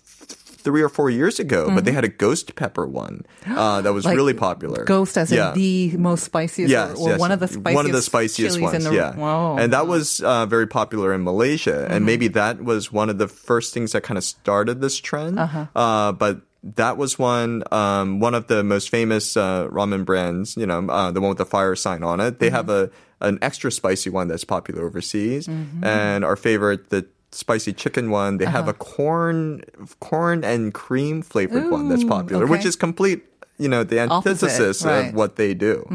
three 0.67 0.83
or 0.83 0.91
four 0.91 1.07
years 1.09 1.39
ago, 1.39 1.71
but 1.71 1.87
they 1.87 1.95
had 1.95 2.03
a 2.03 2.11
ghost 2.11 2.59
pepper 2.59 2.83
one 2.91 3.23
uh, 3.47 3.79
that 3.87 3.95
was 3.95 4.03
Mm-hmm. 4.03 4.11
Like 4.11 4.19
really 4.19 4.35
popular. 4.35 4.83
Ghost 4.83 5.15
as 5.15 5.31
Yeah. 5.31 5.55
in 5.55 5.63
the 5.63 5.95
most 5.97 6.27
spiciest 6.27 6.67
Yes, 6.75 6.99
or, 6.99 7.07
or 7.07 7.11
yes. 7.15 7.21
one 7.23 7.31
of 7.31 7.39
the 7.39 7.47
spiciest 7.47 7.77
one 7.79 7.87
of 7.87 7.95
the 7.95 8.03
spiciest 8.03 8.59
ones. 8.59 8.75
in 8.75 8.83
the 8.83 8.91
yeah, 8.99 9.15
Wow. 9.15 9.57
and 9.63 9.71
that 9.73 9.87
was 9.87 10.19
uh, 10.27 10.43
very 10.51 10.67
popular 10.67 11.15
in 11.15 11.23
Malaysia, 11.23 11.87
Mm-hmm. 11.87 11.93
and 11.95 12.01
maybe 12.03 12.27
that 12.35 12.59
was 12.59 12.91
one 12.91 13.07
of 13.09 13.19
the 13.23 13.31
first 13.31 13.71
things 13.73 13.95
that 13.95 14.03
kind 14.03 14.19
of 14.19 14.25
started 14.27 14.83
this 14.83 14.99
trend. 14.99 15.39
Uh-huh. 15.39 15.67
Uh, 15.79 16.11
but 16.13 16.43
that 16.75 16.99
was 16.99 17.15
one 17.15 17.63
um, 17.71 18.19
one 18.19 18.35
of 18.35 18.51
the 18.51 18.67
most 18.67 18.91
famous 18.91 19.37
uh, 19.39 19.71
ramen 19.71 20.03
brands. 20.03 20.59
You 20.59 20.67
know, 20.67 20.83
uh, 20.91 21.15
the 21.15 21.23
one 21.23 21.31
with 21.31 21.39
the 21.39 21.47
fire 21.47 21.79
sign 21.79 22.03
on 22.03 22.19
it. 22.19 22.43
They 22.43 22.51
have 22.51 22.67
Mm-hmm. 22.67 22.91
a 23.23 23.27
an 23.31 23.39
extra 23.41 23.71
spicy 23.71 24.11
one 24.11 24.27
that's 24.29 24.45
popular 24.45 24.83
overseas, 24.85 25.47
and 25.49 26.21
our 26.27 26.35
favorite 26.37 26.91
the. 26.91 27.07
Spicy 27.37 27.73
chicken 27.75 28.11
one. 28.11 28.39
They 28.39 28.47
have 28.47 28.67
a 28.67 28.73
corn, 28.73 29.63
corn 30.01 30.43
and 30.43 30.73
cream 30.73 31.21
flavored 31.23 31.71
one 31.71 31.89
that's 31.91 32.03
Uh-huh. 32.03 32.15
Ooh, 32.15 32.19
popular, 32.23 32.47
which 32.47 32.65
is 32.65 32.77
complete. 32.77 33.25
You 33.59 33.69
know, 33.69 33.85
the 33.85 34.01
Opposite, 34.01 34.45
antithesis 34.45 34.85
right. 34.85 35.09
of 35.09 35.15
what 35.15 35.37
they 35.37 35.55
do. 35.55 35.87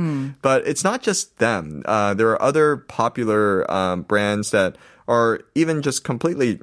But 0.41 0.65
it's 0.67 0.83
not 0.83 1.03
just 1.03 1.37
them. 1.37 1.83
Uh, 1.85 2.13
there 2.15 2.29
are 2.29 2.41
other 2.41 2.77
popular 2.77 3.69
um, 3.69 4.01
brands 4.01 4.49
that 4.49 4.77
are 5.07 5.41
even 5.53 5.81
just 5.83 6.03
completely 6.03 6.59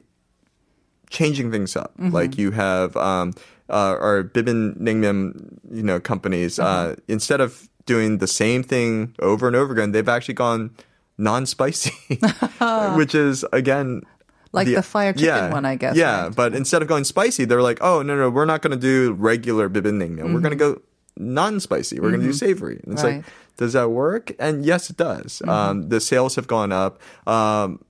changing 1.11 1.51
things 1.53 1.77
up. 1.77 1.93
Like 1.99 2.37
you 2.39 2.51
have 2.51 2.97
um, 2.97 3.35
uh, 3.71 3.95
our 4.01 4.25
Bibim 4.25 4.77
Naengmyeon, 4.79 5.59
you 5.71 5.83
know, 5.83 6.01
companies. 6.01 6.59
Uh, 6.59 6.97
instead 7.07 7.41
of 7.41 7.69
doing 7.87 8.19
the 8.19 8.27
same 8.27 8.63
thing 8.63 9.15
over 9.21 9.47
and 9.47 9.55
over 9.57 9.73
again, 9.73 9.93
they've 9.93 10.09
actually 10.09 10.35
gone 10.35 10.71
non-spicy, 11.17 11.93
which 12.97 13.15
is 13.15 13.45
again. 13.53 14.03
Like 14.53 14.67
the 14.69 14.83
fire 14.83 15.13
chicken 15.13 15.51
one, 15.51 15.65
I 15.65 15.77
guess, 15.77 15.97
Yeah, 15.97 16.25
right? 16.25 16.35
but 16.35 16.55
instead 16.55 16.81
of 16.83 16.89
going 16.89 17.05
spicy, 17.05 17.45
they're 17.45 17.63
like, 17.63 17.79
"Oh 17.83 18.03
no, 18.03 18.17
no, 18.17 18.31
we're 18.31 18.45
not 18.47 18.63
going 18.63 18.71
to 18.73 18.81
do 18.81 19.13
regular 19.13 19.69
bibim 19.69 19.99
naengmyeon. 20.01 20.33
We're 20.33 20.41
going 20.41 20.57
to 20.57 20.57
go 20.57 20.81
non-spicy. 21.17 22.01
We're 22.01 22.11
going 22.11 22.21
to 22.23 22.27
do 22.27 22.33
savory." 22.33 22.81
And 22.85 22.95
it's 22.95 23.03
Right. 23.05 23.17
like, 23.17 23.25
does 23.57 23.73
that 23.75 23.91
work? 23.91 24.33
And 24.39 24.65
yes, 24.65 24.89
it 24.91 24.97
does. 24.97 25.43
Um, 25.47 25.89
the 25.89 26.01
sales 26.01 26.37
have 26.37 26.47
gone 26.47 26.73
up. 26.73 27.01
Um, 27.27 27.81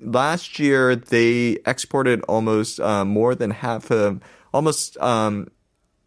last 0.00 0.58
year, 0.58 0.96
they 0.96 1.58
exported 1.66 2.22
almost 2.22 2.80
uh, 2.80 3.04
more 3.04 3.34
than 3.34 3.50
half 3.50 3.90
a, 3.90 4.18
almost 4.52 4.96
um, 4.98 5.48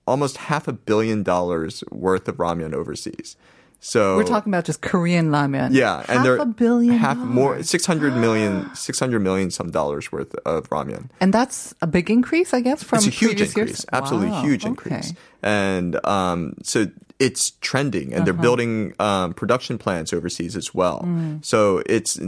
almost 0.07 0.37
half 0.37 0.67
a 0.67 0.73
billion 0.73 1.23
dollars 1.23 1.83
worth 1.91 2.27
of 2.27 2.37
ramen 2.37 2.73
overseas. 2.73 3.35
So 3.85 4.17
We're 4.17 4.23
talking 4.23 4.49
about 4.51 4.65
just 4.65 4.81
Korean 4.81 5.29
ramen. 5.29 5.69
yeah, 5.71 5.97
half 5.97 6.09
and 6.09 6.25
they're 6.25 6.37
a 6.37 6.45
billion. 6.47 6.97
half 6.97 7.17
more, 7.17 7.51
dollars. 7.53 7.69
six 7.69 7.85
hundred 7.85 8.15
million, 8.17 8.73
six 8.87 8.99
hundred 8.99 9.19
million 9.21 9.51
some 9.51 9.69
dollars 9.69 10.11
worth 10.11 10.33
of 10.43 10.67
ramen. 10.69 11.09
and 11.21 11.31
that's 11.31 11.75
a 11.83 11.87
big 11.87 12.09
increase, 12.09 12.51
I 12.51 12.61
guess, 12.61 12.81
from 12.81 12.97
It's 12.97 13.07
a 13.07 13.11
huge 13.11 13.41
increase, 13.41 13.55
years. 13.55 13.85
absolutely 13.93 14.31
Wow, 14.31 14.41
huge 14.41 14.63
okay. 14.63 14.69
increase, 14.69 15.13
and 15.43 16.03
um, 16.03 16.55
so 16.63 16.87
it's 17.19 17.51
trending, 17.61 18.05
and 18.11 18.15
Uh-huh. 18.15 18.25
they're 18.25 18.41
building 18.41 18.93
um, 18.99 19.33
production 19.35 19.77
plants 19.77 20.13
overseas 20.13 20.55
as 20.57 20.73
well. 20.73 21.03
Mm. 21.05 21.45
So 21.45 21.83
it's 21.85 22.19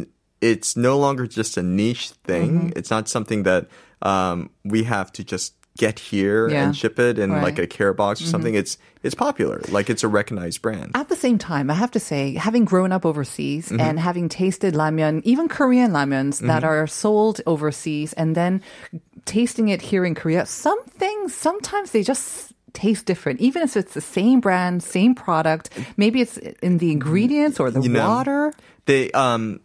it's 0.41 0.77
no 0.77 0.95
longer 0.99 1.25
just 1.25 1.57
a 1.57 1.63
niche 1.63 2.11
thing. 2.23 2.51
Mm-hmm. 2.69 2.77
It's 2.77 2.91
not 2.91 3.09
something 3.09 3.41
that 3.49 3.65
um, 4.03 4.51
we 4.63 4.83
have 4.83 5.11
to 5.13 5.23
just 5.23 5.56
get 5.77 5.99
here 5.99 6.49
Yeah. 6.49 6.63
and 6.65 6.75
ship 6.75 6.99
it 6.99 7.17
in 7.19 7.29
like 7.29 7.41
Right. 7.41 7.53
Mm-hmm. 7.53 7.63
a 7.63 7.67
care 7.67 7.93
box 7.93 8.21
or 8.21 8.25
something. 8.25 8.55
It's 8.55 8.77
it's 9.03 9.15
popular, 9.15 9.61
like 9.69 9.89
it's 9.89 10.03
a 10.03 10.07
recognized 10.07 10.61
brand. 10.61 10.91
At 10.95 11.07
the 11.09 11.15
same 11.15 11.37
time, 11.37 11.69
I 11.69 11.75
have 11.75 11.91
to 11.91 11.99
say, 11.99 12.33
having 12.33 12.65
grown 12.65 12.91
up 12.91 13.05
overseas 13.05 13.69
Mm-hmm. 13.69 13.79
and 13.81 13.99
having 13.99 14.27
tasted 14.29 14.73
ramyun, 14.73 15.21
even 15.23 15.47
Korean 15.47 15.91
ramyuns 15.91 16.39
that 16.47 16.63
are 16.63 16.87
sold 16.87 17.41
overseas, 17.45 18.13
and 18.13 18.35
then 18.35 18.61
tasting 19.25 19.69
it 19.69 19.81
here 19.81 20.05
in 20.05 20.15
Korea, 20.15 20.45
some 20.45 20.81
things 20.85 21.33
sometimes 21.35 21.91
they 21.91 22.03
just 22.03 22.53
taste 22.73 23.05
different, 23.05 23.39
even 23.39 23.61
if 23.63 23.75
it's 23.75 23.93
the 23.93 24.01
same 24.01 24.39
brand, 24.39 24.83
same 24.83 25.15
product. 25.15 25.69
Maybe 25.97 26.21
it's 26.21 26.37
in 26.61 26.77
the 26.77 26.91
ingredients 26.91 27.59
or 27.59 27.71
the 27.71 27.81
You 27.81 27.89
know, 27.89 28.07
water. 28.07 28.53
They 28.85 29.11
um 29.11 29.59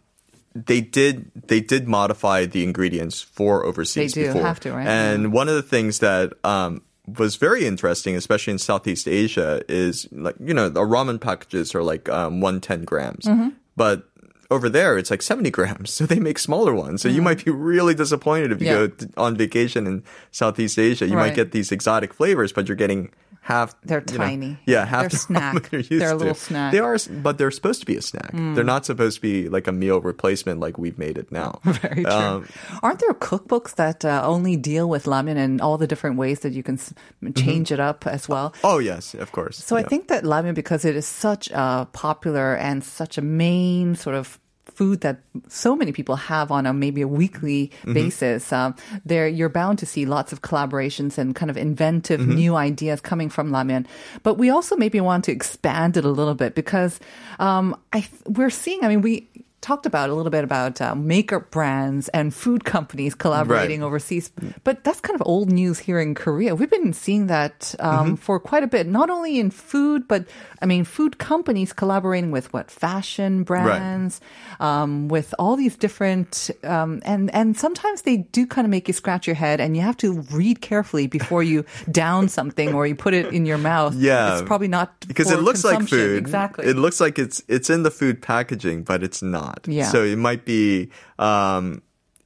they 0.55 0.81
did 0.81 1.31
they 1.47 1.59
did 1.59 1.87
modify 1.87 2.45
the 2.45 2.63
ingredients 2.63 3.21
for 3.21 3.65
overseas 3.65 4.13
They 4.13 4.21
do, 4.23 4.27
before. 4.27 4.43
have 4.43 4.59
to, 4.61 4.71
right? 4.73 4.87
And 4.87 5.33
one 5.33 5.49
of 5.49 5.55
the 5.55 5.63
things 5.63 5.99
that 5.99 6.33
um 6.43 6.81
was 7.17 7.35
very 7.35 7.65
interesting, 7.65 8.15
especially 8.15 8.53
in 8.53 8.59
Southeast 8.59 9.07
Asia, 9.07 9.61
is 9.67 10.07
like 10.11 10.35
you 10.39 10.53
know 10.53 10.69
the 10.69 10.81
ramen 10.81 11.19
packages 11.19 11.75
are 11.75 11.83
like 11.83 12.07
um, 12.09 12.39
one 12.41 12.61
ten 12.61 12.83
grams, 12.85 13.25
Mm-hmm. 13.25 13.49
but 13.75 14.07
over 14.51 14.69
there 14.69 14.97
it's 14.97 15.09
like 15.11 15.21
seventy 15.21 15.49
grams. 15.49 15.91
So 15.97 16.05
they 16.05 16.19
make 16.19 16.37
smaller 16.39 16.73
ones. 16.73 17.01
So 17.01 17.09
you 17.09 17.21
might 17.21 17.43
be 17.43 17.51
really 17.51 17.93
disappointed 17.95 18.51
if 18.51 18.61
you 18.61 18.67
Mm-hmm. 18.67 19.01
Yeah. 19.01 19.07
go 19.15 19.21
on 19.23 19.35
vacation 19.35 19.87
in 19.87 20.03
Southeast 20.31 20.77
Asia. 20.79 21.07
You 21.07 21.15
might 21.17 21.35
get 21.35 21.51
these 21.51 21.71
exotic 21.71 22.13
flavors, 22.13 22.53
but 22.53 22.67
you're 22.69 22.77
getting 22.77 23.09
half. 23.43 23.75
They're 23.83 24.03
you 24.09 24.17
know, 24.17 24.23
tiny. 24.25 24.57
yeah, 24.65 24.85
half 24.85 25.01
They're 25.01 25.09
the 25.09 25.15
ramen 25.17 25.19
snack. 25.19 25.71
you're 25.91 25.99
They're 25.99 26.09
a 26.09 26.11
to. 26.13 26.17
little 26.17 26.33
snack. 26.33 26.71
They 26.71 26.79
are, 26.79 26.97
but 27.21 27.37
they're 27.37 27.51
supposed 27.51 27.79
to 27.81 27.85
be 27.85 27.95
a 27.97 28.01
snack. 28.01 28.31
They're 28.33 28.63
not 28.63 28.85
supposed 28.85 29.17
to 29.17 29.21
be 29.21 29.49
like 29.49 29.67
a 29.67 29.71
meal 29.71 30.01
replacement 30.01 30.59
like 30.59 30.77
we've 30.77 30.97
made 30.97 31.17
it 31.17 31.31
now. 31.31 31.59
Very 31.63 32.03
true. 32.03 32.11
Um, 32.11 32.47
Aren't 32.81 32.99
there 32.99 33.13
cookbooks 33.13 33.75
that 33.75 34.03
uh, 34.05 34.21
only 34.25 34.55
deal 34.57 34.89
with 34.89 35.05
ramen 35.05 35.35
and 35.37 35.61
all 35.61 35.77
the 35.77 35.87
different 35.87 36.17
ways 36.17 36.39
that 36.39 36.53
you 36.53 36.63
can 36.63 36.75
s- 36.75 36.93
change 37.35 37.71
it 37.71 37.79
up 37.79 38.07
as 38.07 38.27
well? 38.29 38.53
oh 38.63 38.79
yes, 38.79 39.13
of 39.13 39.31
course. 39.31 39.57
So 39.57 39.75
I 39.75 39.83
think 39.83 40.07
that 40.07 40.23
ramen, 40.23 40.55
because 40.55 40.85
it 40.85 40.95
is 40.95 41.05
such 41.05 41.49
a 41.51 41.87
popular 41.93 42.55
and 42.55 42.83
such 42.83 43.17
a 43.17 43.21
main 43.21 43.95
sort 43.95 44.15
of 44.15 44.39
food 44.75 45.01
that 45.01 45.21
so 45.47 45.75
many 45.75 45.91
people 45.91 46.15
have 46.15 46.51
on 46.51 46.65
a 46.65 46.73
maybe 46.73 47.01
a 47.01 47.07
weekly 47.07 47.71
Mm-hmm. 47.83 47.93
basis, 47.93 48.51
um, 48.53 48.75
there 49.05 49.27
you're 49.27 49.49
bound 49.49 49.79
to 49.79 49.85
see 49.85 50.05
lots 50.05 50.31
of 50.33 50.41
collaborations 50.41 51.17
and 51.17 51.35
kind 51.35 51.49
of 51.49 51.57
inventive 51.57 52.19
Mm-hmm. 52.19 52.35
new 52.35 52.55
ideas 52.55 53.01
coming 53.01 53.29
from 53.29 53.51
ramen. 53.51 53.85
But 54.23 54.35
we 54.37 54.49
also 54.49 54.75
maybe 54.75 54.99
want 55.01 55.25
to 55.25 55.31
expand 55.31 55.97
it 55.97 56.05
a 56.05 56.09
little 56.09 56.35
bit 56.35 56.55
because 56.55 56.99
um, 57.39 57.75
I 57.91 58.01
th- 58.01 58.21
we're 58.27 58.49
seeing. 58.49 58.83
I 58.83 58.87
mean, 58.89 59.01
we 59.01 59.27
talked 59.63 59.85
about 59.87 60.09
a 60.09 60.13
little 60.13 60.29
bit 60.29 60.43
about 60.43 60.81
uh, 60.81 60.93
makeup 60.93 61.49
brands 61.49 62.09
and 62.09 62.33
food 62.35 62.65
companies 62.65 63.15
collaborating 63.15 63.79
Right. 63.79 63.87
overseas, 63.87 64.29
but 64.63 64.83
that's 64.83 64.99
kind 64.99 65.15
of 65.15 65.23
old 65.25 65.49
news 65.51 65.79
here 65.79 65.99
in 65.99 66.13
Korea. 66.15 66.53
We've 66.53 66.69
been 66.69 66.91
seeing 66.91 67.27
that 67.27 67.73
um, 67.79 68.17
for 68.17 68.39
quite 68.39 68.63
a 68.63 68.67
bit, 68.67 68.85
not 68.87 69.09
only 69.09 69.39
in 69.39 69.49
food, 69.51 70.05
but 70.07 70.25
I 70.61 70.65
mean, 70.65 70.83
food 70.83 71.17
companies 71.17 71.71
collaborating 71.73 72.31
with 72.31 72.51
what 72.53 72.69
fashion 72.69 73.43
brands, 73.43 74.19
um, 74.59 75.07
with 75.07 75.33
all 75.39 75.55
these 75.55 75.75
different, 75.77 76.51
um, 76.63 77.01
and 77.05 77.33
and 77.33 77.55
sometimes 77.57 78.01
they 78.03 78.17
do 78.17 78.45
kind 78.45 78.65
of 78.67 78.71
make 78.71 78.87
you 78.87 78.93
scratch 78.93 79.27
your 79.27 79.35
head, 79.35 79.61
and 79.61 79.75
you 79.77 79.81
have 79.81 79.97
to 79.97 80.21
read 80.31 80.59
carefully 80.61 81.07
before 81.07 81.41
you 81.43 81.63
down 81.91 82.27
something 82.27 82.73
or 82.75 82.85
you 82.85 82.95
put 82.95 83.13
it 83.13 83.33
in 83.33 83.45
your 83.45 83.57
mouth. 83.57 83.95
Yeah. 83.95 84.33
it's 84.33 84.47
probably 84.47 84.67
not 84.67 84.89
because 85.07 85.31
it 85.31 85.39
looks 85.39 85.63
like 85.63 85.87
food. 85.87 86.17
Exactly. 86.17 86.65
It 86.67 86.75
looks 86.75 86.99
like 86.99 87.17
it's 87.17 87.41
it's 87.47 87.69
in 87.69 87.83
the 87.83 87.91
food 87.91 88.21
packaging, 88.21 88.83
but 88.83 89.03
it's 89.03 89.21
not. 89.21 89.52
Yeah. 89.65 89.89
So 89.91 90.03
it 90.03 90.17
might 90.17 90.45
be 90.45 90.89
um 91.19 91.81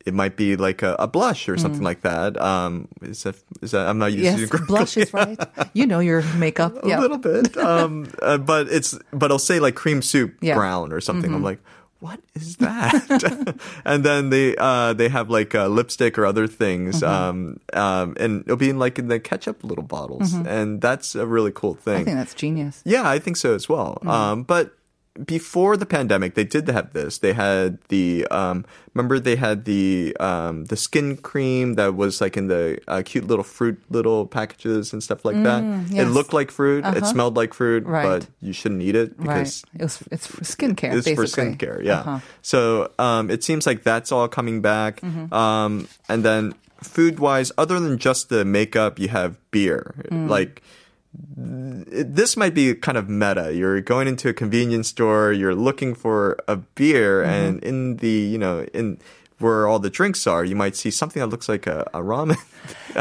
it 0.05 0.13
might 0.13 0.37
be 0.37 0.55
like 0.55 0.83
a, 0.83 0.95
a 0.99 1.07
blush 1.07 1.49
or 1.49 1.57
something 1.57 1.81
like 1.83 2.01
that. 2.01 2.39
Um 2.41 2.87
is 3.01 3.23
that 3.23 3.35
is 3.61 3.71
that 3.71 3.87
I'm 3.87 3.97
not 3.99 4.13
using 4.13 4.47
Mm. 4.47 4.51
yes, 4.51 4.61
blush 4.67 4.97
is 4.97 5.13
right. 5.13 5.37
You 5.73 5.85
know 5.85 5.99
your 5.99 6.21
makeup. 6.37 6.73
a 6.83 6.87
yeah. 6.87 6.99
little 6.99 7.17
bit. 7.17 7.55
Um 7.69 8.07
uh, 8.21 8.37
but 8.37 8.67
it's 8.69 8.97
but 9.11 9.31
I'll 9.31 9.39
say 9.39 9.59
like 9.59 9.75
cream 9.75 10.01
soup 10.01 10.35
Yeah. 10.41 10.51
Mm-hmm. 10.53 10.59
brown 10.59 10.93
or 10.93 11.01
something. 11.01 11.33
I'm 11.33 11.43
like 11.43 11.59
what 11.99 12.19
is 12.35 12.57
that? 12.57 13.57
and 13.85 14.03
then 14.05 14.29
they 14.29 14.55
uh 14.55 14.93
they 14.93 15.09
have 15.09 15.29
like 15.31 15.55
uh, 15.55 15.67
lipstick 15.67 16.17
or 16.19 16.25
other 16.27 16.45
things 16.47 17.01
um 17.01 17.59
um 17.73 18.13
and 18.19 18.41
it'll 18.45 18.55
be 18.55 18.69
in 18.69 18.77
like 18.77 18.99
in 18.99 19.07
the 19.07 19.19
ketchup 19.19 19.63
little 19.63 19.83
bottles 19.83 20.33
and 20.33 20.79
that's 20.79 21.15
a 21.15 21.25
really 21.25 21.51
cool 21.51 21.73
thing. 21.73 21.93
Mm-hmm. 21.93 22.01
I 22.01 22.05
think 22.05 22.17
that's 22.17 22.35
genius. 22.35 22.81
Yeah, 22.85 23.09
I 23.09 23.17
think 23.19 23.35
so 23.35 23.55
as 23.55 23.67
well. 23.67 23.97
Mm-hmm. 24.01 24.09
Um, 24.09 24.43
but 24.43 24.76
before 25.25 25.77
the 25.77 25.85
pandemic, 25.85 26.35
they 26.35 26.43
did 26.43 26.67
have 26.69 26.93
this. 26.93 27.17
They 27.19 27.33
had 27.33 27.79
the 27.89 28.27
um, 28.31 28.65
remember 28.93 29.19
they 29.19 29.35
had 29.35 29.65
the 29.65 30.15
um, 30.19 30.65
the 30.65 30.77
skin 30.77 31.17
cream 31.17 31.75
that 31.75 31.95
was 31.95 32.21
like 32.21 32.37
in 32.37 32.47
the 32.47 32.79
uh, 32.87 33.01
cute 33.05 33.25
little 33.27 33.43
fruit 33.43 33.81
little 33.89 34.25
packages 34.27 34.93
and 34.93 35.01
stuff 35.03 35.25
like 35.25 35.41
that. 35.43 35.63
Mm, 35.63 35.91
yes. 35.91 36.07
It 36.07 36.09
looked 36.11 36.33
like 36.33 36.51
fruit. 36.51 36.85
It 36.85 37.05
smelled 37.05 37.35
like 37.35 37.53
fruit, 37.53 37.85
Right. 37.85 38.03
but 38.03 38.27
you 38.41 38.53
shouldn't 38.53 38.81
eat 38.81 38.95
it 38.95 39.13
Right. 39.17 39.39
because 39.39 39.63
It 39.73 39.81
was, 39.83 40.03
it's 40.11 40.27
for 40.27 40.41
skincare, 40.41 40.93
it's 40.93 41.05
basically. 41.05 41.15
for 41.15 41.25
skincare. 41.25 41.83
Yeah. 41.83 41.99
Uh-huh. 41.99 42.19
So 42.41 42.91
um, 42.99 43.29
it 43.31 43.43
seems 43.43 43.65
like 43.65 43.83
that's 43.83 44.11
all 44.11 44.27
coming 44.27 44.61
back. 44.61 45.01
Mm-hmm. 45.01 45.33
Um, 45.33 45.87
and 46.09 46.23
then 46.23 46.53
food 46.83 47.19
wise, 47.19 47.51
other 47.57 47.79
than 47.79 47.97
just 47.97 48.29
the 48.29 48.45
makeup, 48.45 48.99
you 48.99 49.07
have 49.09 49.37
beer. 49.51 49.95
Mm. 50.11 50.29
Like 50.29 50.61
this 51.13 52.37
might 52.37 52.53
be 52.53 52.73
kind 52.75 52.97
of 52.97 53.09
meta. 53.09 53.53
You're 53.53 53.81
going 53.81 54.07
into 54.07 54.29
a 54.29 54.33
convenience 54.33 54.87
store, 54.89 55.31
you're 55.31 55.55
looking 55.55 55.95
for 55.95 56.37
a 56.47 56.55
beer, 56.57 57.23
Mm-hmm. 57.23 57.29
and 57.31 57.63
in 57.63 57.97
the 57.97 58.09
you 58.09 58.37
know 58.37 58.65
in 58.73 58.99
where 59.39 59.67
all 59.67 59.79
the 59.79 59.89
drinks 59.89 60.25
are, 60.27 60.43
you 60.43 60.55
might 60.55 60.75
see 60.75 60.89
something 60.91 61.19
that 61.21 61.27
looks 61.27 61.47
like 61.47 61.67
a, 61.67 61.87
a 61.93 61.99
ramen. 62.01 62.37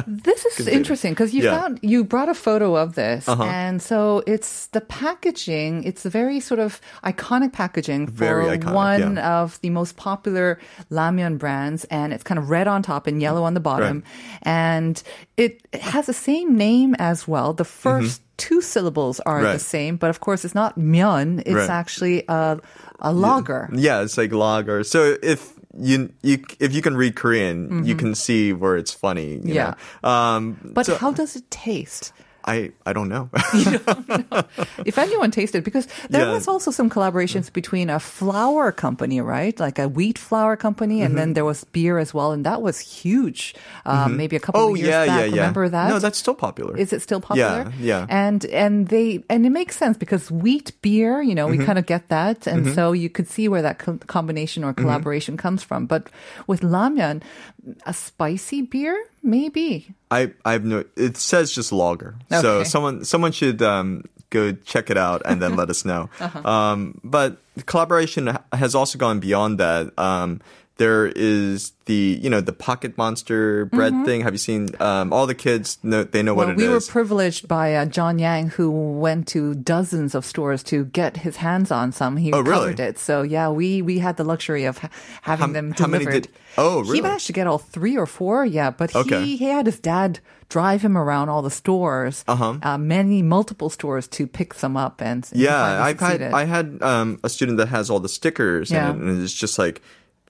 This 0.06 0.44
is 0.44 0.56
Continue. 0.56 0.78
interesting 0.78 1.12
because 1.14 1.32
you 1.34 1.42
Yeah. 1.42 1.58
found 1.60 1.78
you 1.82 2.04
brought 2.04 2.28
a 2.28 2.34
photo 2.34 2.76
of 2.76 2.94
this, 2.94 3.26
Uh-huh. 3.28 3.42
and 3.44 3.80
so 3.80 4.22
it's 4.26 4.66
the 4.68 4.80
packaging. 4.82 5.82
It's 5.84 6.04
a 6.04 6.10
very 6.10 6.38
sort 6.38 6.60
of 6.60 6.80
iconic 7.02 7.52
packaging 7.52 8.08
for 8.08 8.42
iconic, 8.44 8.72
one 8.74 9.16
yeah. 9.16 9.40
of 9.40 9.58
the 9.62 9.70
most 9.70 9.96
popular 9.96 10.58
ramyeon 10.92 11.38
brands, 11.38 11.84
and 11.90 12.12
it's 12.12 12.22
kind 12.22 12.38
of 12.38 12.50
red 12.50 12.68
on 12.68 12.82
top 12.82 13.06
and 13.06 13.22
yellow 13.22 13.42
on 13.44 13.54
the 13.54 13.60
bottom, 13.60 14.04
and 14.42 15.02
it, 15.36 15.62
it 15.72 15.80
has 15.80 16.06
the 16.06 16.12
same 16.12 16.56
name 16.56 16.94
as 16.98 17.26
well. 17.26 17.52
The 17.54 17.64
1st 17.64 18.20
two 18.36 18.60
syllables 18.60 19.18
are 19.20 19.40
the 19.40 19.48
Mm-hmm. 19.48 19.58
Same, 19.58 19.96
but 19.96 20.10
of 20.10 20.20
course 20.20 20.44
it's 20.44 20.54
not 20.54 20.78
myeon. 20.78 21.40
It's 21.46 21.54
Right. 21.54 21.70
actually 21.70 22.22
a 22.28 22.60
a 23.00 23.12
lager. 23.12 23.68
yeah, 23.72 24.02
it's 24.02 24.18
like 24.18 24.30
lager. 24.32 24.84
So 24.84 25.16
if 25.22 25.55
you 25.78 26.12
you 26.22 26.44
if 26.60 26.74
you 26.74 26.82
can 26.82 26.96
read 26.96 27.16
Korean, 27.16 27.84
you 27.84 27.94
can 27.94 28.14
see 28.14 28.52
where 28.52 28.76
it's 28.76 28.92
funny. 28.92 29.34
You 29.34 29.38
Mm-hmm. 29.38 29.48
Yeah. 29.48 29.74
Know? 30.02 30.08
Um, 30.10 30.56
But 30.74 30.86
so 30.86 30.96
how 30.96 31.12
does 31.12 31.36
it 31.36 31.50
taste? 31.50 32.12
I 32.46 32.70
I 32.86 32.92
don't 32.96 33.08
know. 33.08 33.28
if 34.84 34.98
anyone 34.98 35.30
tasted, 35.30 35.64
because 35.64 35.86
there 36.10 36.24
Yeah. 36.26 36.32
was 36.32 36.46
also 36.48 36.70
some 36.70 36.88
collaborations 36.90 37.52
between 37.52 37.90
a 37.90 37.98
flour 37.98 38.72
company, 38.72 39.20
right? 39.20 39.58
Like 39.58 39.78
a 39.78 39.88
wheat 39.88 40.18
flour 40.18 40.56
company, 40.56 41.02
and 41.02 41.10
Mm-hmm. 41.10 41.16
then 41.16 41.32
there 41.34 41.44
was 41.44 41.64
beer 41.74 41.98
as 41.98 42.14
well, 42.14 42.32
and 42.32 42.44
that 42.46 42.62
was 42.62 42.78
huge. 42.78 43.54
Um, 43.84 44.16
Maybe 44.16 44.36
a 44.36 44.40
couple 44.40 44.60
oh 44.60 44.72
of 44.72 44.78
years 44.78 44.88
yeah, 44.90 45.06
back. 45.06 45.18
yeah, 45.18 45.24
yeah. 45.26 45.34
Remember 45.42 45.68
that? 45.68 45.88
No, 45.90 45.98
that's 45.98 46.18
still 46.18 46.34
popular. 46.34 46.76
Is 46.76 46.92
it 46.92 47.02
still 47.02 47.20
popular? 47.20 47.66
Yeah, 47.80 48.06
yeah. 48.06 48.06
And 48.08 48.44
and 48.46 48.88
they 48.88 49.24
and 49.28 49.44
it 49.46 49.50
makes 49.50 49.76
sense 49.76 49.96
because 49.98 50.30
wheat 50.30 50.72
beer, 50.82 51.22
you 51.22 51.34
know, 51.34 51.46
we 51.48 51.56
Mm-hmm. 51.56 51.66
kind 51.66 51.78
of 51.78 51.86
get 51.86 52.08
that, 52.08 52.46
and 52.46 52.70
so 52.74 52.92
you 52.92 53.08
could 53.10 53.28
see 53.28 53.48
where 53.48 53.62
that 53.62 53.78
co- 53.78 53.98
combination 54.06 54.62
or 54.64 54.72
Mm-hmm. 54.72 54.82
collaboration 54.86 55.36
comes 55.36 55.62
from. 55.62 55.86
But 55.86 56.08
with 56.46 56.60
ramyeon, 56.62 57.22
a 57.86 57.92
spicy 57.94 58.62
beer, 58.62 58.94
maybe. 59.26 59.94
I 60.10 60.32
I 60.44 60.52
have 60.52 60.64
no. 60.64 60.84
It 60.96 61.16
says 61.16 61.52
just 61.52 61.72
lager. 61.72 62.16
So 62.30 62.62
someone 62.64 63.04
someone 63.04 63.32
should 63.32 63.60
um, 63.62 64.04
go 64.30 64.52
check 64.52 64.90
it 64.90 64.96
out 64.96 65.22
and 65.24 65.42
then 65.42 65.56
let 65.56 65.70
us 65.70 65.84
know. 65.84 66.08
Uh-huh. 66.20 66.48
Um, 66.48 67.00
but 67.04 67.38
collaboration 67.66 68.36
has 68.52 68.74
also 68.74 68.98
gone 68.98 69.20
beyond 69.20 69.58
that. 69.58 69.96
Um, 69.98 70.40
there 70.78 71.06
is 71.16 71.72
the 71.86 72.18
you 72.22 72.28
know 72.28 72.40
the 72.42 72.52
pocket 72.52 72.98
monster 72.98 73.64
bread 73.66 73.94
thing. 74.04 74.20
Have 74.20 74.34
you 74.34 74.38
seen? 74.38 74.68
Um, 74.80 75.12
all 75.12 75.26
the 75.26 75.34
kids 75.34 75.78
know 75.82 76.04
they 76.04 76.22
know 76.22 76.32
Mm-hmm. 76.32 76.38
Well, 76.38 76.46
what 76.48 76.58
it 76.58 76.62
is. 76.62 76.68
we 76.68 76.74
were 76.74 76.80
privileged 76.80 77.48
by 77.48 77.74
uh, 77.74 77.86
John 77.86 78.18
Yang, 78.18 78.50
who 78.50 78.70
went 78.70 79.26
to 79.28 79.54
dozens 79.54 80.14
of 80.14 80.24
stores 80.26 80.62
to 80.64 80.84
get 80.84 81.18
his 81.18 81.36
hands 81.36 81.70
on 81.70 81.92
some. 81.92 82.16
He 82.18 82.32
Oh, 82.32 82.40
really? 82.40 82.72
covered 82.76 82.80
it. 82.80 82.98
So 82.98 83.22
yeah, 83.22 83.48
we 83.48 83.80
we 83.80 84.00
had 84.00 84.16
the 84.18 84.24
luxury 84.24 84.64
of 84.66 84.78
ha- 84.78 84.90
having 85.22 85.46
How- 85.48 85.52
them 85.52 85.72
how 85.78 85.86
many 85.86 86.04
delivered. 86.04 86.22
did- 86.24 86.32
Oh, 86.58 86.80
really? 86.80 86.96
He 86.96 87.00
managed 87.02 87.26
to 87.26 87.34
get 87.34 87.46
all 87.46 87.58
three 87.58 87.96
or 87.98 88.06
four. 88.06 88.44
Yeah, 88.46 88.70
but 88.70 88.94
Okay. 88.96 89.24
he 89.24 89.36
he 89.36 89.44
had 89.46 89.66
his 89.66 89.78
dad 89.78 90.20
drive 90.48 90.80
him 90.82 90.96
around 90.96 91.28
all 91.28 91.42
the 91.42 91.50
stores, 91.50 92.24
Uh-huh. 92.26 92.56
uh, 92.62 92.78
many 92.78 93.20
multiple 93.22 93.68
stores 93.68 94.06
to 94.08 94.26
pick 94.26 94.54
some 94.54 94.76
up 94.76 95.00
and. 95.02 95.26
and 95.32 95.40
Yeah, 95.40 95.84
I've 95.84 96.00
had. 96.00 96.22
I 96.22 96.44
had 96.44 96.78
um, 96.82 97.18
a 97.24 97.28
student 97.28 97.58
that 97.58 97.68
has 97.68 97.90
all 97.90 98.00
the 98.00 98.08
stickers 98.08 98.70
Yeah. 98.70 98.90
it, 98.90 98.96
and 98.96 99.22
it's 99.22 99.32
just 99.34 99.58
like 99.58 99.80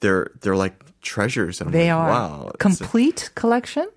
they're 0.01 0.31
they're 0.41 0.57
like 0.57 0.75
treasures. 1.03 1.61
And 1.61 1.69
I'm 1.69 1.73
they 1.73 1.93
like, 1.93 2.01
are 2.03 2.11
wow, 2.11 2.51
a- 2.55 2.57
complete 2.59 3.31
collection. 3.35 3.89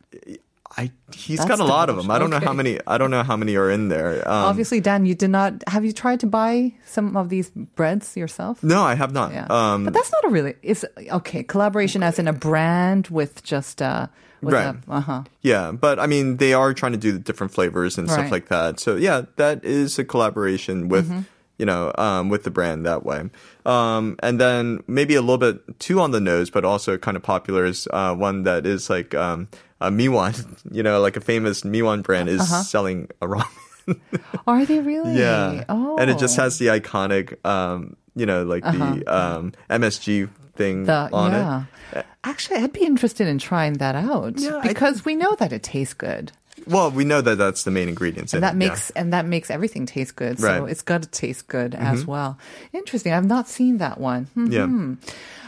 I 0.78 0.92
he's 1.16 1.40
That's 1.40 1.50
got 1.50 1.60
a 1.60 1.64
lot 1.66 1.90
of 1.90 1.98
them. 1.98 2.12
I 2.12 2.20
don't 2.20 2.30
know 2.30 2.40
how 2.40 2.54
many. 2.54 2.80
I 2.86 3.00
don't 3.00 3.10
know 3.10 3.24
how 3.24 3.36
many 3.36 3.56
are 3.58 3.72
in 3.72 3.90
there. 3.90 4.22
Um, 4.30 4.46
Obviously, 4.46 4.80
Dan, 4.80 5.06
you 5.08 5.16
did 5.16 5.32
not. 5.32 5.64
Have 5.68 5.84
you 5.84 5.92
tried 5.92 6.20
to 6.22 6.28
buy 6.28 6.74
some 6.86 7.18
of 7.18 7.30
these 7.30 7.50
breads 7.50 8.16
yourself? 8.16 8.62
no, 8.64 8.84
I 8.84 8.94
have 8.94 9.12
not. 9.12 9.34
Yeah. 9.34 9.48
Um, 9.50 9.84
but 9.86 9.94
that's 9.94 10.12
not 10.12 10.24
a 10.26 10.30
really 10.30 10.54
it's 10.62 10.86
okay 11.12 11.44
collaboration 11.44 12.04
as 12.04 12.20
in 12.20 12.28
a 12.28 12.34
brand 12.34 13.08
with 13.08 13.44
just 13.44 13.82
uh 13.82 14.08
with 14.42 14.54
Right. 14.54 14.76
uh 14.88 15.02
huh 15.02 15.24
Yeah, 15.42 15.72
but 15.72 16.00
I 16.00 16.06
mean, 16.06 16.38
they 16.38 16.54
are 16.54 16.72
trying 16.76 16.94
to 16.94 17.00
do 17.00 17.12
the 17.14 17.20
different 17.20 17.52
flavors 17.52 17.98
and 17.98 18.08
stuff 18.10 18.30
like 18.32 18.50
that. 18.50 18.80
So 18.80 18.96
yeah, 18.96 19.24
that 19.38 19.66
is 19.66 19.98
a 19.98 20.06
collaboration 20.06 20.88
with, 20.88 21.10
Mm-hmm. 21.10 21.22
You 21.60 21.66
know, 21.66 21.92
um, 21.98 22.30
with 22.30 22.44
the 22.46 22.52
brand 22.52 22.86
that 22.86 23.04
way. 23.06 23.30
Um, 23.66 24.16
and 24.24 24.40
then 24.40 24.82
maybe 24.88 25.14
a 25.16 25.22
little 25.22 25.38
bit 25.38 25.78
too 25.80 26.00
on 26.00 26.12
the 26.12 26.22
nose, 26.22 26.50
but 26.50 26.64
also 26.64 26.98
kind 26.98 27.18
of 27.18 27.22
popular 27.24 27.66
is 27.66 27.86
uh, 27.92 28.16
one 28.16 28.44
that 28.44 28.66
is 28.66 28.90
like 28.90 29.14
um, 29.14 29.48
a 29.82 29.92
Miwon. 29.92 30.34
You 30.72 30.84
know, 30.84 31.02
like 31.02 31.18
a 31.18 31.22
famous 31.22 31.64
Miwon 31.64 32.02
brand 32.02 32.30
is 32.30 32.40
Uh-huh. 32.42 32.64
selling 32.64 33.10
a 33.22 33.28
ramen. 33.28 34.00
are 34.48 34.66
they 34.66 34.80
really 34.80 35.18
yeah, 35.20 35.66
oh 35.68 35.98
and 36.00 36.10
it 36.10 36.18
just 36.20 36.38
has 36.38 36.60
the 36.60 36.68
iconic, 36.68 37.44
um, 37.46 37.96
you 38.16 38.26
know, 38.26 38.44
like 38.44 38.64
the 38.64 39.04
um, 39.08 39.52
MSG 39.70 40.30
thing 40.56 40.88
Uh-huh. 40.90 41.10
the 41.10 41.16
on 41.16 41.32
yeah 41.32 41.64
it. 41.94 42.06
actually 42.24 42.58
I'd 42.64 42.72
be 42.74 42.86
interested 42.86 43.28
in 43.28 43.38
trying 43.40 43.74
that 43.84 43.96
out 43.96 44.40
Yeah, 44.40 44.58
I- 44.64 44.68
because 44.68 45.04
we 45.06 45.16
know 45.16 45.36
that 45.40 45.52
it 45.52 45.64
tastes 45.64 45.94
good 45.96 46.32
Well, 46.70 46.92
we 46.92 47.04
know 47.04 47.20
that 47.22 47.38
that's 47.38 47.64
the 47.64 47.72
main 47.72 47.90
ingredients. 47.90 48.34
and 48.34 48.40
in 48.40 48.42
that 48.42 48.56
it, 48.56 48.62
yeah. 48.64 48.70
makes 48.70 48.90
and 48.92 49.14
that 49.14 49.26
makes 49.26 49.50
everything 49.50 49.86
taste 49.86 50.16
good 50.16 50.40
so 50.40 50.46
Right. 50.48 50.62
Mm-hmm. 50.62 50.70
it's 50.70 50.82
got 50.84 51.02
to 51.04 51.10
taste 51.10 51.48
good 51.48 51.74
as 51.76 52.06
well 52.06 52.38
interesting 52.74 53.12
I've 53.14 53.26
not 53.26 53.48
seen 53.48 53.80
that 53.80 54.00
one 54.00 54.26
Hmm. 54.36 54.52
yeah. 54.52 54.64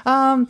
Um, 0.05 0.47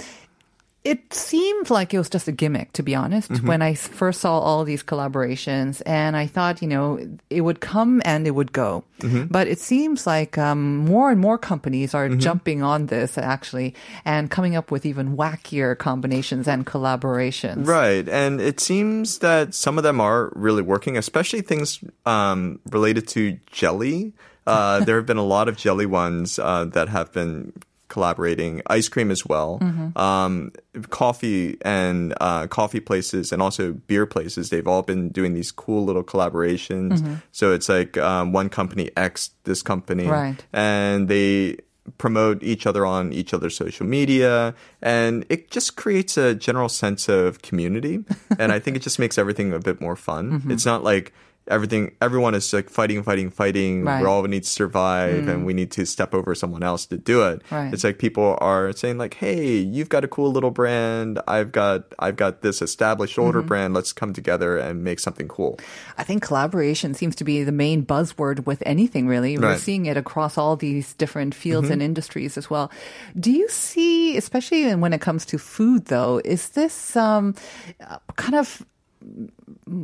it 0.84 1.14
seemed 1.14 1.70
like 1.70 1.94
it 1.94 2.00
was 2.00 2.10
just 2.10 2.28
a 2.28 2.32
gimmick, 2.32 2.74
to 2.74 2.82
be 2.82 2.96
honest, 2.96 3.30
Mm-hmm. 3.30 3.48
when 3.48 3.62
I 3.62 3.76
first 3.76 4.20
saw 4.22 4.40
all 4.40 4.64
these 4.64 4.82
collaborations. 4.82 5.82
And 5.86 6.18
I 6.18 6.26
thought, 6.26 6.62
you 6.62 6.68
know, 6.68 6.98
it 7.30 7.42
would 7.42 7.60
come 7.60 8.02
and 8.04 8.26
it 8.26 8.32
would 8.32 8.52
go. 8.52 8.84
Mm-hmm. 9.00 9.26
But 9.30 9.48
it 9.48 9.60
seems 9.60 10.08
like 10.08 10.38
um, 10.40 10.78
more 10.78 11.12
and 11.12 11.20
more 11.22 11.38
companies 11.38 11.94
are 11.94 12.10
Mm-hmm. 12.10 12.20
jumping 12.20 12.64
on 12.64 12.88
this, 12.88 13.18
actually, 13.18 13.76
and 14.06 14.32
coming 14.32 14.56
up 14.56 14.72
with 14.72 14.86
even 14.86 15.16
wackier 15.16 15.78
combinations 15.78 16.48
and 16.48 16.66
collaborations. 16.66 17.68
Right. 17.68 18.08
And 18.10 18.42
it 18.42 18.60
seems 18.60 19.20
that 19.20 19.54
some 19.54 19.78
of 19.78 19.84
them 19.84 20.02
are 20.02 20.32
really 20.36 20.64
working, 20.64 20.98
especially 20.98 21.42
things 21.42 21.80
um, 22.08 22.60
related 22.72 23.08
to 23.10 23.38
jelly. 23.52 24.14
Uh, 24.48 24.80
there 24.86 24.96
have 24.98 25.06
been 25.06 25.18
a 25.18 25.24
lot 25.24 25.48
of 25.48 25.58
jelly 25.58 25.86
ones 25.86 26.40
uh, 26.40 26.66
that 26.74 26.90
have 26.90 27.12
been 27.14 27.54
collaborating, 27.92 28.62
ice 28.68 28.88
cream 28.90 29.12
as 29.12 29.26
well, 29.26 29.60
um, 29.96 30.52
coffee 30.90 31.58
and 31.62 32.16
uh, 32.22 32.48
coffee 32.48 32.80
places, 32.80 33.32
and 33.32 33.42
also 33.42 33.74
beer 33.74 34.06
places. 34.08 34.50
They've 34.50 34.68
all 34.68 34.82
been 34.82 35.10
doing 35.10 35.36
these 35.36 35.52
cool 35.52 35.84
little 35.86 36.04
collaborations. 36.04 37.20
So 37.32 37.54
it's 37.54 37.70
like 37.70 37.98
um, 37.98 38.32
one 38.34 38.50
company 38.50 38.90
X 38.98 39.32
this 39.44 39.62
company, 39.62 40.08
Right. 40.08 40.44
and 40.54 41.08
they 41.08 41.58
promote 41.98 42.42
each 42.44 42.66
other 42.66 42.86
on 42.86 43.12
each 43.12 43.34
other's 43.34 43.56
social 43.58 43.86
media, 43.86 44.56
and 44.82 45.26
it 45.30 45.52
just 45.52 45.76
creates 45.76 46.16
a 46.18 46.34
general 46.34 46.70
sense 46.70 47.10
of 47.10 47.42
community. 47.42 48.00
and 48.40 48.52
I 48.52 48.60
think 48.60 48.78
it 48.78 48.82
just 48.82 49.00
makes 49.00 49.18
everything 49.18 49.52
a 49.54 49.60
bit 49.60 49.82
more 49.82 49.96
fun. 49.96 50.32
Mm-hmm. 50.32 50.52
It's 50.52 50.66
not 50.66 50.84
like 50.84 51.12
everything 51.52 51.92
everyone 52.02 52.34
is 52.34 52.52
like 52.54 52.70
fighting 52.70 53.04
fighting 53.04 53.30
fighting 53.30 53.84
Right. 53.84 54.00
Mm. 54.00 54.02
we 54.02 54.08
all 54.08 54.24
need 54.24 54.44
to 54.44 54.50
survive 54.50 55.28
and 55.28 55.46
we 55.46 55.54
need 55.54 55.70
to 55.72 55.86
step 55.86 56.14
over 56.16 56.34
someone 56.34 56.64
else 56.64 56.86
to 56.88 56.98
do 56.98 57.22
it 57.24 57.42
Right. 57.52 57.74
it's 57.74 57.84
like 57.84 58.00
people 58.00 58.38
are 58.42 58.72
saying 58.74 58.98
like 58.98 59.16
hey 59.16 59.58
you've 59.58 59.90
got 59.90 60.04
a 60.04 60.08
cool 60.08 60.32
little 60.32 60.52
brand 60.52 61.20
i've 61.28 61.52
got 61.52 61.84
i've 62.00 62.16
got 62.16 62.42
this 62.42 62.62
established 62.62 63.20
older 63.20 63.40
Mm-hmm. 63.40 63.48
brand 63.48 63.74
let's 63.74 63.92
come 63.94 64.14
together 64.14 64.58
and 64.58 64.84
make 64.84 65.00
something 65.00 65.28
cool 65.28 65.60
I 65.98 66.04
think 66.04 66.24
collaboration 66.24 66.94
seems 66.96 67.16
to 67.18 67.24
be 67.24 67.44
the 67.44 67.52
main 67.52 67.86
buzzword 67.86 68.46
with 68.48 68.64
anything, 68.66 69.06
really. 69.08 69.38
We're 69.38 69.44
Right. 69.46 69.54
Mm-hmm. 69.58 69.62
seeing 69.70 69.86
it 69.86 69.98
across 69.98 70.38
all 70.38 70.56
these 70.56 70.94
different 70.96 71.36
fields 71.36 71.70
and 71.70 71.82
industries 71.82 72.38
as 72.38 72.50
well. 72.50 72.72
Do 73.20 73.30
you 73.32 73.48
see, 73.50 74.18
especially 74.18 74.74
when 74.74 74.94
it 74.94 75.02
comes 75.02 75.26
to 75.28 75.38
food, 75.38 75.86
though, 75.94 76.22
is 76.26 76.50
this 76.58 76.96
um, 76.96 77.36
kind 78.16 78.34
of 78.36 78.66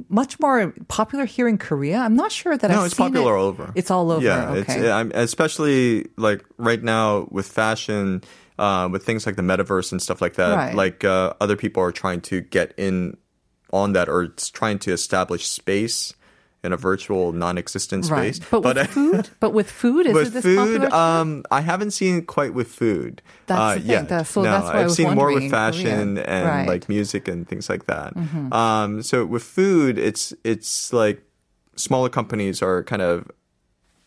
much 0.09 0.39
more 0.39 0.74
popular 0.88 1.25
here 1.25 1.47
in 1.47 1.57
Korea? 1.57 1.97
I'm 2.00 2.15
not 2.15 2.31
sure 2.31 2.57
that 2.57 2.69
no 2.71 2.79
I've 2.81 2.86
it's 2.88 2.95
popular 2.95 3.36
it. 3.36 3.39
all 3.39 3.45
over 3.45 3.71
It's 3.75 3.91
all 3.91 4.12
over. 4.12 4.24
yeah 4.24 4.50
okay. 4.51 4.79
it's 4.79 5.15
especially 5.15 6.07
like 6.17 6.43
right 6.57 6.81
now 6.81 7.27
with 7.31 7.47
fashion 7.47 8.24
uh, 8.59 8.89
with 8.91 9.05
things 9.05 9.25
like 9.25 9.36
the 9.36 9.41
metaverse 9.43 9.91
and 9.91 10.01
stuff 10.01 10.21
like 10.21 10.36
that 10.36 10.55
Right. 10.55 10.75
like 10.75 11.03
uh, 11.03 11.33
other 11.39 11.55
people 11.55 11.83
are 11.83 11.91
trying 11.91 12.21
to 12.21 12.41
get 12.41 12.74
in 12.77 13.17
on 13.71 13.93
that 13.93 14.09
or 14.09 14.24
it's 14.24 14.50
trying 14.50 14.79
to 14.79 14.91
establish 14.93 15.45
space 15.47 16.13
in 16.67 16.74
a 16.74 16.77
virtual 16.77 17.31
non-existent 17.31 18.05
space. 18.05 18.12
right. 18.12 18.36
space 18.36 18.50
But 18.51 18.75
with 18.75 18.89
food, 18.89 19.29
but 19.39 19.53
with 19.53 19.71
food, 19.71 20.05
is 20.05 20.13
with 20.13 20.27
it 20.27 20.33
this 20.33 20.43
food, 20.43 20.83
um, 20.93 21.43
I 21.50 21.62
haven't 21.62 21.91
seen 21.91 22.19
it 22.19 22.27
quite 22.27 22.53
with 22.53 22.67
food. 22.67 23.24
That's 23.47 23.59
uh, 23.59 23.74
the 23.75 23.79
thing. 23.79 24.05
That's- 24.05 24.29
so 24.29 24.43
no, 24.43 24.51
that's 24.51 24.67
I 24.67 24.83
I've 24.83 24.91
seen 24.91 25.15
more 25.15 25.33
with 25.33 25.50
fashion 25.50 26.15
Korea. 26.15 26.25
and 26.27 26.45
Right. 26.45 26.59
Mm-hmm. 26.59 26.69
like 26.69 26.89
music 26.89 27.27
and 27.27 27.47
things 27.47 27.69
like 27.69 27.86
that. 27.88 28.15
Um, 28.51 29.01
so 29.01 29.25
with 29.25 29.43
food, 29.43 29.97
it's 29.97 30.33
it's 30.43 30.93
like 30.93 31.24
smaller 31.75 32.09
companies 32.09 32.62
are 32.62 32.83
kind 32.83 33.01
of 33.01 33.31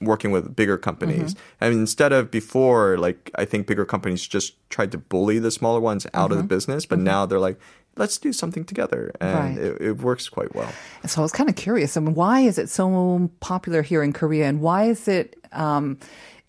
working 0.00 0.31
with 0.31 0.57
bigger 0.57 0.79
companies. 0.79 1.35
Mm-hmm. 1.35 1.64
And 1.64 1.75
instead 1.75 2.12
of 2.12 2.31
before, 2.31 2.97
like 2.97 3.31
I 3.35 3.45
think 3.45 3.67
bigger 3.67 3.85
companies 3.85 4.26
just 4.26 4.57
tried 4.71 4.93
to 4.93 4.99
bully 4.99 5.38
the 5.38 5.50
smaller 5.50 5.81
ones 5.81 6.07
out 6.14 6.33
of 6.33 6.38
the 6.38 6.45
business, 6.45 6.87
but 6.87 6.99
now 6.99 7.26
they're 7.26 7.38
like, 7.38 7.59
let's 8.00 8.19
do 8.19 8.33
something 8.33 8.64
together, 8.64 9.12
and. 9.21 9.57
Right. 9.57 9.59
it, 9.59 9.80
it 9.80 9.99
works 9.99 10.28
quite 10.28 10.54
well. 10.54 10.73
So 11.07 11.21
I 11.21 11.23
was 11.23 11.33
kind 11.33 11.49
of 11.49 11.54
curious. 11.54 11.97
I 11.97 12.00
mean, 12.00 12.14
why 12.14 12.40
is 12.40 12.59
it 12.59 12.69
so 12.69 13.30
popular 13.40 13.83
here 13.83 14.02
in 14.02 14.12
Korea, 14.12 14.49
and 14.49 14.61
why 14.61 14.85
is 14.85 15.07
it 15.07 15.37
um, 15.52 15.99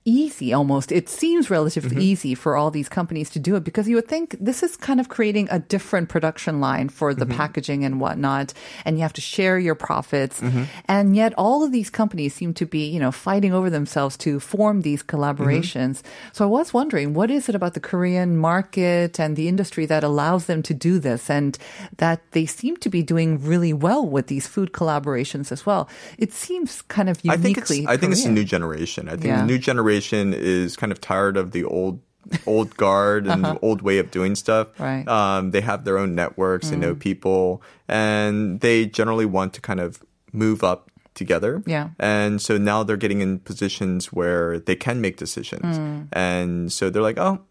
easy 0.06 0.54
almost? 0.54 0.92
It 0.92 1.10
seems 1.10 1.50
relatively 1.50 1.92
Mm-hmm. 1.92 2.00
easy 2.02 2.36
for 2.36 2.56
all 2.56 2.72
these 2.72 2.90
companies 2.90 3.30
to 3.32 3.40
do 3.40 3.56
it 3.56 3.64
because 3.64 3.88
you 3.88 3.96
would 3.96 4.08
think 4.08 4.36
this 4.40 4.64
is 4.64 4.78
kind 4.78 5.00
of 5.00 5.10
creating 5.10 5.48
a 5.52 5.60
different 5.60 6.10
production 6.10 6.60
line 6.60 6.90
for 6.90 7.14
the 7.14 7.26
Mm-hmm. 7.26 7.38
packaging 7.38 7.84
and 7.86 8.00
whatnot, 8.02 8.54
and 8.86 8.98
you 8.98 9.02
have 9.04 9.14
to 9.14 9.22
share 9.22 9.60
your 9.60 9.76
profits. 9.76 10.40
Mm-hmm. 10.42 10.64
And 10.88 11.16
yet, 11.16 11.34
all 11.38 11.64
of 11.64 11.72
these 11.72 11.90
companies 11.90 12.34
seem 12.34 12.54
to 12.56 12.66
be, 12.66 12.88
you 12.90 13.00
know, 13.00 13.12
fighting 13.12 13.54
over 13.54 13.70
themselves 13.70 14.18
to 14.26 14.40
form 14.40 14.82
these 14.82 15.04
Mm-hmm. 15.04 15.18
collaborations. 15.18 16.02
So 16.34 16.46
I 16.46 16.48
was 16.48 16.74
wondering, 16.74 17.14
what 17.14 17.30
is 17.30 17.50
it 17.50 17.56
about 17.56 17.74
the 17.74 17.80
Korean 17.80 18.38
market 18.38 19.20
and 19.20 19.36
the 19.36 19.48
industry 19.48 19.86
that 19.86 20.04
allows 20.04 20.46
them 20.46 20.62
to 20.64 20.74
do 20.74 21.00
this, 21.00 21.30
and 21.30 21.58
that 21.98 22.22
they 22.32 22.46
seem 22.46 22.78
to 22.78 22.90
be 22.90 23.04
doing 23.04 23.38
really 23.44 23.74
well 23.74 24.06
with 24.08 24.28
these 24.28 24.48
food 24.48 24.72
collaborations 24.72 25.52
as 25.52 25.66
well? 25.66 25.88
It 26.18 26.34
seems 26.34 26.82
kind 26.84 27.10
of 27.10 27.20
I 27.28 27.38
think 27.38 27.58
it's 27.58 27.70
uniquely. 27.70 27.94
I 27.94 27.98
think 27.98 28.12
it's 28.14 28.26
a 28.26 28.32
new 28.32 28.44
generation. 28.46 29.08
I 29.08 29.12
think 29.12 29.26
Yeah. 29.26 29.42
the 29.42 29.46
new 29.48 29.58
generation 29.60 29.91
is 30.00 30.76
kind 30.76 30.92
of 30.92 31.02
tired 31.02 31.38
of 31.38 31.52
the 31.52 31.64
old 31.64 32.00
old 32.46 32.78
guard 32.84 33.28
and 33.28 33.44
the 33.44 33.60
old 33.60 33.82
way 33.82 33.98
of 33.98 34.12
doing 34.12 34.36
stuff. 34.36 34.70
Uh-huh. 34.80 34.84
Right. 34.84 35.06
Mm. 35.06 35.12
Um, 35.12 35.52
they 35.52 35.62
have 35.62 35.84
their 35.86 35.98
own 35.98 36.16
networks, 36.16 36.70
they 36.70 36.76
know 36.78 36.96
people, 36.96 37.62
and 37.88 38.60
they 38.62 38.86
generally 38.86 39.26
want 39.26 39.54
to 39.56 39.62
kind 39.62 39.80
of 39.80 40.02
move 40.32 40.64
up 40.64 40.90
together. 41.14 41.62
Yeah. 41.66 41.90
And 42.00 42.42
so 42.42 42.58
now 42.58 42.84
they're 42.84 42.96
getting 42.96 43.22
in 43.22 43.40
positions 43.40 44.14
where 44.14 44.60
they 44.60 44.76
can 44.76 45.02
make 45.02 45.18
decisions. 45.18 45.78
Mm. 45.78 46.08
And 46.14 46.72
so 46.72 46.90
they're 46.90 47.02
like, 47.02 47.18
"Oh, 47.18 47.42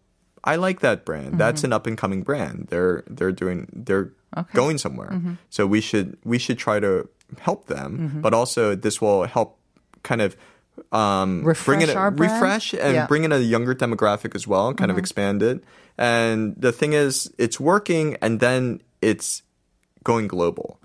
I 0.43 0.55
like 0.55 0.79
that 0.79 1.05
brand. 1.05 1.37
That's 1.37 1.61
Mm-hmm. 1.61 1.65
an 1.67 1.73
up 1.73 1.85
and 1.87 1.97
coming 1.97 2.23
brand. 2.23 2.67
They're 2.71 3.03
they're 3.07 3.31
doing 3.31 3.67
they're 3.73 4.11
going 4.53 4.77
somewhere. 4.79 5.09
Mm-hmm. 5.09 5.33
So 5.49 5.67
we 5.67 5.81
should 5.81 6.17
we 6.23 6.39
should 6.39 6.57
try 6.57 6.79
to 6.79 7.07
help 7.39 7.67
them, 7.67 8.19
but 8.23 8.33
also 8.33 8.73
this 8.75 8.99
will 9.01 9.25
help 9.25 9.59
kind 10.03 10.21
of 10.21 10.35
um, 10.91 11.41
bring 11.65 11.81
in 11.81 11.89
Refresh 11.89 11.95
a, 11.95 12.09
refresh 12.11 12.73
and 12.73 12.93
Yeah. 12.95 13.07
bring 13.07 13.23
in 13.23 13.31
a 13.31 13.39
younger 13.39 13.75
demographic 13.75 14.35
as 14.35 14.47
well, 14.47 14.73
kind 14.73 14.89
of 14.91 14.95
Mm-hmm. 14.95 14.99
expand 14.99 15.43
it. 15.43 15.63
And 15.97 16.55
the 16.57 16.71
thing 16.71 16.93
is, 16.93 17.31
it's 17.37 17.59
working, 17.59 18.17
and 18.21 18.39
then 18.39 18.81
it's 19.01 19.43
going 20.03 20.27
global. 20.27 20.79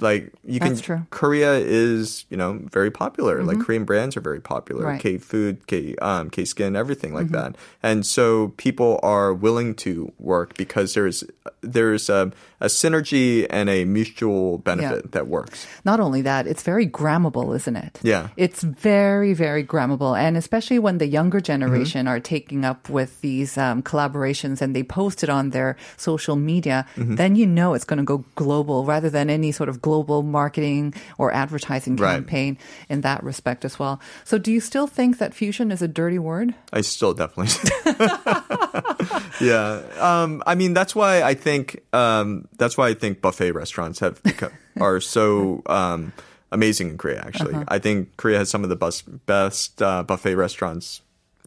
Like 0.00 0.32
you 0.44 0.58
can, 0.58 0.72
Mm. 0.72 0.80
True. 0.82 0.96
Mm-hmm. 0.96 1.04
Korea 1.10 1.52
is 1.54 2.24
you 2.30 2.36
know 2.38 2.58
very 2.72 2.90
popular. 2.90 3.44
Like 3.44 3.60
Korean 3.60 3.84
brands 3.84 4.16
are 4.16 4.22
very 4.22 4.40
popular. 4.40 4.86
Right. 4.86 4.98
Mm-hmm. 4.98 5.16
K 5.16 5.18
food, 5.18 5.66
K 5.66 5.94
um, 5.96 6.30
K 6.30 6.44
skin, 6.46 6.74
everything 6.74 7.12
like 7.12 7.28
that. 7.30 7.56
And 7.82 8.06
so 8.06 8.54
people 8.56 8.98
are 9.02 9.34
willing 9.34 9.74
to 9.84 10.10
work 10.18 10.56
because 10.56 10.94
there's 10.94 11.22
there's 11.60 12.08
a, 12.08 12.32
a 12.62 12.66
synergy 12.70 13.44
and 13.50 13.68
a 13.68 13.84
mutual 13.84 14.58
benefit 14.62 15.10
that 15.12 15.26
works. 15.26 15.66
Not 15.84 15.98
only 16.00 16.22
that, 16.22 16.46
it's 16.46 16.62
very 16.62 16.86
grammable, 16.86 17.54
isn't 17.58 17.74
it? 17.76 17.98
Yeah. 18.02 18.28
It's 18.38 18.62
very, 18.62 19.34
very 19.34 19.64
grammable. 19.66 20.16
And 20.16 20.36
especially 20.38 20.78
when 20.78 20.96
the 20.98 21.06
younger 21.10 21.38
Mm-hmm. 21.42 21.52
generation 21.66 22.06
are 22.08 22.20
taking 22.22 22.64
up 22.64 22.88
with 22.88 23.20
these 23.20 23.58
um, 23.58 23.82
collaborations 23.82 24.62
and 24.62 24.76
they 24.76 24.84
post 24.86 25.24
it 25.24 25.28
on 25.28 25.50
their 25.50 25.76
social 25.98 26.36
media, 26.36 26.86
Mm-hmm. 26.96 27.16
then 27.16 27.34
you 27.36 27.46
know 27.46 27.74
it's 27.74 27.84
going 27.84 27.98
to 27.98 28.04
go 28.06 28.24
global 28.36 28.84
rather 28.86 29.10
than 29.10 29.28
any 29.28 29.50
sort 29.50 29.68
of 29.68 29.82
global 29.82 30.22
marketing 30.22 30.94
or 31.18 31.32
advertising 31.34 31.96
Right. 31.96 32.14
campaign 32.14 32.56
in 32.88 33.00
that 33.02 33.24
respect 33.24 33.64
as 33.64 33.78
well. 33.78 33.98
So 34.24 34.38
do 34.38 34.52
you 34.52 34.60
still 34.60 34.86
think 34.86 35.18
that 35.18 35.34
fusion 35.34 35.72
is 35.72 35.82
a 35.82 35.88
dirty 35.88 36.18
word? 36.20 36.54
I 36.72 36.82
still 36.82 37.12
definitely. 37.12 37.50
yeah. 39.40 39.82
Um, 39.98 40.42
I 40.46 40.54
mean, 40.54 40.74
that's 40.74 40.94
why 40.94 41.22
I 41.22 41.34
think 41.34 41.82
um, 41.92 42.48
that's 42.58 42.76
why 42.76 42.88
I 42.88 42.94
think 42.94 43.20
buffet 43.20 43.52
restaurants 43.52 44.00
have 44.00 44.22
become, 44.22 44.52
are 44.80 45.00
so 45.00 45.62
um, 45.66 46.12
amazing 46.50 46.90
in 46.90 46.98
Korea. 46.98 47.20
Actually, 47.26 47.54
Uh-huh. 47.54 47.64
I 47.68 47.78
think 47.78 48.16
Korea 48.16 48.38
has 48.38 48.50
some 48.50 48.62
of 48.64 48.70
the 48.70 48.76
best 48.76 49.04
best 49.26 49.80
uh, 49.82 50.02
buffet 50.02 50.34
restaurants. 50.36 51.02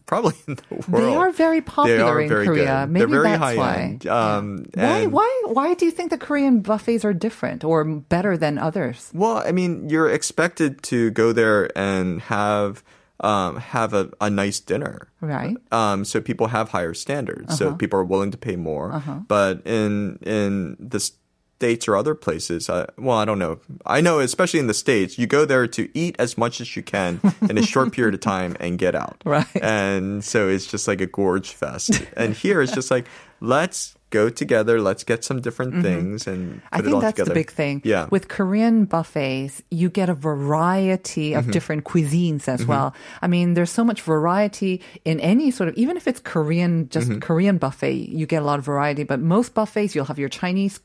Probably 0.06 0.34
in 0.46 0.54
the 0.54 0.62
world. 0.86 1.02
They 1.02 1.16
are 1.16 1.32
very 1.32 1.60
popular 1.60 2.04
are 2.04 2.20
in 2.20 2.28
very 2.28 2.46
Korea. 2.46 2.84
Good. 2.86 2.92
Maybe 2.92 2.98
They're 3.10 3.22
very 3.22 3.28
that's 3.28 3.42
high 3.42 3.56
why. 3.56 3.74
end. 3.82 4.06
Um, 4.06 4.64
Why, 4.74 5.06
why, 5.06 5.42
why 5.46 5.74
do 5.74 5.84
you 5.84 5.90
think 5.90 6.10
the 6.10 6.16
Korean 6.18 6.60
buffets 6.60 7.04
are 7.04 7.12
different 7.12 7.64
or 7.64 7.82
better 7.84 8.36
than 8.38 8.56
others? 8.56 9.10
Well, 9.12 9.38
I 9.38 9.50
mean, 9.50 9.90
you're 9.90 10.08
expected 10.08 10.80
to 10.94 11.10
go 11.10 11.32
there 11.32 11.76
and 11.76 12.20
have 12.30 12.84
um, 13.20 13.56
have 13.56 13.94
a, 13.94 14.10
a 14.20 14.28
nice 14.30 14.60
dinner. 14.60 15.08
Right. 15.20 15.56
Um, 15.72 16.04
so 16.04 16.20
people 16.20 16.48
have 16.48 16.70
higher 16.70 16.94
standards. 16.94 17.56
So 17.58 17.68
Uh-huh. 17.68 17.76
people 17.76 17.98
are 18.00 18.04
willing 18.04 18.30
to 18.30 18.38
pay 18.38 18.56
more. 18.56 19.02
But 19.28 19.62
in 19.66 20.18
in 20.22 20.76
the 20.78 21.00
states 21.58 21.88
or 21.88 21.96
other 21.96 22.14
places, 22.14 22.68
uh, 22.68 22.84
well, 22.98 23.16
I 23.16 23.24
don't 23.24 23.38
know. 23.38 23.58
I 23.86 24.02
know, 24.02 24.20
especially 24.20 24.60
in 24.60 24.66
the 24.66 24.74
states, 24.74 25.18
you 25.18 25.26
go 25.26 25.46
there 25.46 25.66
to 25.68 25.88
eat 25.94 26.14
as 26.18 26.36
much 26.36 26.60
as 26.60 26.76
you 26.76 26.82
can 26.82 27.18
in 27.48 27.56
a 27.56 27.62
short 27.62 27.92
period 27.92 28.12
of 28.12 28.20
time 28.20 28.54
and 28.60 28.78
get 28.78 28.94
out. 28.94 29.22
Right. 29.24 29.46
And 29.62 30.22
so 30.22 30.48
it's 30.50 30.66
just 30.66 30.86
like 30.86 31.00
a 31.00 31.06
gorge 31.06 31.50
fest. 31.52 32.02
and 32.16 32.34
here 32.34 32.60
it's 32.60 32.72
just 32.72 32.90
like 32.90 33.06
let's 33.40 33.95
go 34.10 34.28
together. 34.30 34.80
Let's 34.80 35.04
get 35.04 35.24
some 35.24 35.40
different 35.40 35.82
things 35.82 36.26
and 36.26 36.62
Mm-hmm. 36.62 36.68
I 36.72 36.80
think 36.80 37.00
that's 37.00 37.14
together. 37.16 37.30
the 37.30 37.34
big 37.34 37.50
thing. 37.50 37.82
Yeah. 37.84 38.06
With 38.10 38.28
Korean 38.28 38.84
buffets, 38.84 39.62
you 39.70 39.88
get 39.90 40.08
a 40.08 40.14
variety 40.14 41.30
Mm-hmm. 41.30 41.38
of 41.38 41.50
different 41.50 41.84
cuisines 41.84 42.48
as 42.48 42.64
well. 42.66 42.94
I 43.20 43.26
mean, 43.26 43.54
there's 43.54 43.70
so 43.70 43.84
much 43.84 44.02
variety 44.02 44.80
in 45.04 45.18
any 45.20 45.50
sort 45.50 45.68
of, 45.68 45.74
even 45.76 45.96
if 45.96 46.06
it's 46.06 46.20
Korean, 46.20 46.88
just 46.88 47.08
Mm-hmm. 47.08 47.20
Korean 47.20 47.58
buffet, 47.58 47.94
you 48.10 48.26
get 48.26 48.42
a 48.42 48.44
lot 48.44 48.58
of 48.58 48.64
variety. 48.64 49.02
But 49.04 49.20
most 49.20 49.54
buffets, 49.54 49.94
you'll 49.94 50.06
have 50.06 50.18
your 50.18 50.28
Chinese 50.28 50.80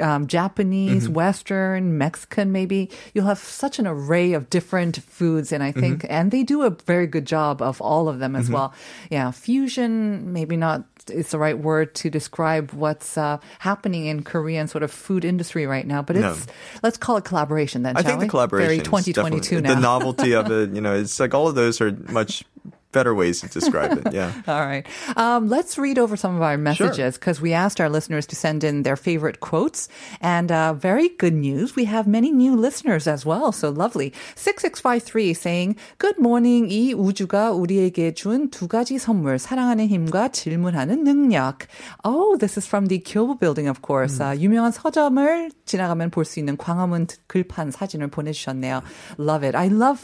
um, 0.00 0.26
Japanese, 0.26 1.04
Mm-hmm. 1.04 1.14
Western, 1.14 1.98
Mexican, 1.98 2.52
maybe. 2.52 2.90
You'll 3.14 3.26
have 3.26 3.38
such 3.38 3.78
an 3.78 3.86
array 3.86 4.32
of 4.34 4.50
different 4.50 5.02
foods. 5.02 5.52
And 5.52 5.62
I 5.62 5.70
Mm-hmm. 5.72 5.80
think, 5.80 6.06
and 6.08 6.30
they 6.30 6.42
do 6.42 6.62
a 6.62 6.70
very 6.70 7.06
good 7.06 7.26
job 7.26 7.60
of 7.62 7.80
all 7.80 8.08
of 8.08 8.18
them 8.18 8.36
as 8.36 8.50
well. 8.50 8.72
Yeah. 9.10 9.30
Fusion, 9.30 10.32
maybe 10.32 10.56
not, 10.56 10.84
it's 11.08 11.30
the 11.30 11.38
right 11.38 11.58
word 11.58 11.94
to 11.96 12.10
describe 12.10 12.72
what's 12.72 13.16
uh, 13.16 13.38
happening 13.60 14.06
in 14.06 14.22
Korean 14.22 14.68
sort 14.68 14.82
of 14.82 14.90
food 14.90 15.24
industry 15.24 15.66
right 15.66 15.86
now. 15.86 16.02
But 16.02 16.16
No. 16.16 16.32
it's, 16.32 16.46
let's 16.82 16.96
call 16.98 17.16
it 17.16 17.24
collaboration 17.24 17.82
then, 17.82 17.96
I 17.96 18.02
shall 18.02 18.10
think 18.10 18.20
we? 18.20 18.26
the 18.26 18.30
collaboration, 18.30 18.66
Very 18.66 18.78
2022 18.80 19.60
now. 19.60 19.74
the 19.74 19.80
novelty 19.80 20.34
of 20.34 20.50
it, 20.50 20.70
you 20.74 20.80
know, 20.80 20.94
it's 20.94 21.18
like 21.20 21.32
all 21.34 21.48
of 21.48 21.54
those 21.54 21.80
are 21.80 21.92
much 22.10 22.44
better 22.91 23.15
ways 23.15 23.39
to 23.39 23.47
describe 23.47 23.93
it. 23.97 24.11
Yeah. 24.11 24.33
All 24.47 24.65
right. 24.65 24.85
Um, 25.15 25.47
let's 25.47 25.77
read 25.77 25.97
over 25.97 26.17
some 26.17 26.35
of 26.35 26.41
our 26.41 26.57
messages 26.57 27.15
because 27.15 27.39
we 27.39 27.53
asked 27.53 27.79
our 27.79 27.87
listeners 27.87 28.25
to 28.27 28.35
send 28.35 28.65
in 28.65 28.83
their 28.83 28.97
favorite 28.97 29.39
quotes. 29.39 29.87
And 30.19 30.51
uh, 30.51 30.73
very 30.73 31.07
good 31.07 31.33
news. 31.33 31.73
We 31.73 31.85
have 31.85 32.05
many 32.05 32.31
new 32.31 32.53
listeners 32.55 33.07
as 33.07 33.25
well. 33.25 33.53
So 33.53 33.69
lovely. 33.69 34.11
6653 34.35 35.33
saying, 35.33 35.75
Good 35.99 36.19
morning. 36.19 36.67
이 36.69 36.93
우주가 36.93 37.51
우리에게 37.51 38.13
준 38.13 38.49
두 38.49 38.67
가지 38.67 38.99
선물. 38.99 39.39
사랑하는 39.39 39.87
힘과 39.87 40.29
질문하는 40.33 41.03
능력. 41.05 41.67
Oh, 42.03 42.35
this 42.35 42.57
is 42.57 42.67
from 42.67 42.87
the 42.87 42.99
Kyobo 42.99 43.39
building, 43.39 43.69
of 43.69 43.81
course. 43.81 44.19
아, 44.19 44.35
유명한 44.37 44.71
서점을 44.73 45.51
지나가면 45.65 46.09
볼 46.11 46.25
수 46.25 46.39
있는 46.39 46.57
광화문 46.57 47.07
글판 47.27 47.71
사진을 47.71 48.09
보내주셨네요. 48.09 48.81
Love 49.17 49.47
it. 49.47 49.55
I 49.57 49.67
love 49.67 50.01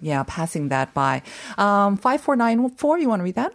yeah, 0.00 0.22
passing 0.26 0.68
that 0.68 0.92
by. 0.94 1.22
Um, 1.58 1.96
5494, 1.96 2.98
you 2.98 3.08
want 3.08 3.20
to 3.20 3.24
read 3.24 3.34
that? 3.36 3.52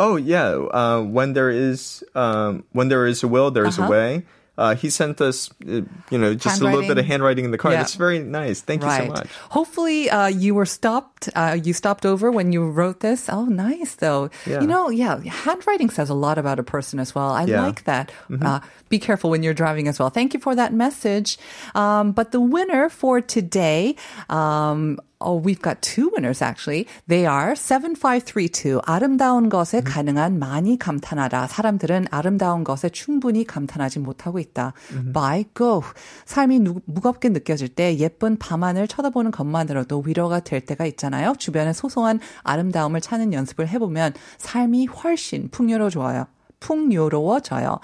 Oh 0.00 0.16
yeah. 0.16 0.50
Uh, 0.54 1.02
when 1.02 1.32
there 1.32 1.50
is 1.50 2.04
um, 2.14 2.64
when 2.72 2.88
there 2.88 3.06
is 3.06 3.22
a 3.22 3.28
will, 3.28 3.50
there 3.50 3.66
is 3.66 3.78
Uh-huh. 3.78 3.88
a 3.88 3.90
way. 3.90 4.24
Uh, 4.58 4.74
he 4.74 4.90
sent 4.90 5.20
us, 5.20 5.50
uh, 5.70 5.82
you 6.10 6.18
know, 6.18 6.34
just 6.34 6.60
a 6.60 6.64
little 6.64 6.82
bit 6.82 6.98
of 6.98 7.04
handwriting 7.06 7.44
in 7.44 7.52
the 7.52 7.58
card. 7.58 7.74
Yeah. 7.74 7.82
It's 7.82 7.94
very 7.94 8.18
nice. 8.18 8.60
Thank 8.60 8.82
you 8.82 8.90
so 8.90 9.06
much. 9.06 9.28
Hopefully, 9.50 10.10
uh, 10.10 10.26
you 10.26 10.52
were 10.52 10.66
stopped. 10.66 11.28
Uh, 11.36 11.56
you 11.62 11.72
stopped 11.72 12.04
over 12.04 12.32
when 12.32 12.50
you 12.50 12.68
wrote 12.68 12.98
this. 12.98 13.28
Oh, 13.30 13.44
nice 13.44 13.94
though. 13.94 14.30
Yeah. 14.46 14.60
You 14.60 14.66
know, 14.66 14.90
yeah, 14.90 15.20
handwriting 15.22 15.90
says 15.90 16.10
a 16.10 16.14
lot 16.14 16.38
about 16.38 16.58
a 16.58 16.64
person 16.64 16.98
as 16.98 17.14
well. 17.14 17.30
I 17.30 17.44
Yeah. 17.44 17.58
Mm-hmm. 17.58 17.66
like 17.66 17.84
that. 17.84 18.10
Uh, 18.42 18.58
be 18.88 18.98
careful 18.98 19.30
when 19.30 19.44
you're 19.44 19.54
driving 19.54 19.86
as 19.86 20.00
well. 20.00 20.10
Thank 20.10 20.34
you 20.34 20.40
for 20.40 20.56
that 20.56 20.72
message. 20.74 21.38
Um, 21.76 22.10
but 22.10 22.32
the 22.32 22.40
winner 22.40 22.88
for 22.88 23.20
today, 23.20 23.94
um, 24.28 24.98
Oh, 25.20 25.42
we've 25.42 25.60
got 25.60 25.82
two 25.82 26.10
winners 26.14 26.42
actually. 26.42 26.86
They 27.08 27.26
are 27.26 27.56
7532. 27.56 28.80
아름다운 28.84 29.48
것에 29.48 29.80
가능한 29.80 30.38
많이 30.38 30.78
감탄하다. 30.78 31.48
사람들은 31.48 32.06
아름다운 32.10 32.62
것에 32.62 32.88
충분히 32.90 33.44
감탄하지 33.44 33.98
못하고 33.98 34.38
있다. 34.38 34.74
By 35.12 35.46
go. 35.56 35.82
삶이 36.24 36.60
누, 36.60 36.80
무겁게 36.84 37.30
느껴질 37.30 37.68
때 37.68 37.98
예쁜 37.98 38.36
밤하늘 38.38 38.86
쳐다보는 38.86 39.32
것만으로도 39.32 40.04
위로가 40.06 40.40
될 40.40 40.60
때가 40.60 40.86
있잖아요. 40.86 41.34
주변의 41.36 41.74
소소한 41.74 42.20
아름다움을 42.44 43.00
찾는 43.00 43.32
연습을 43.32 43.66
해보면 43.68 44.14
삶이 44.38 44.86
훨씬 44.86 45.48
풍요로워져요. 45.50 46.26
풍요로워져요. 46.60 47.78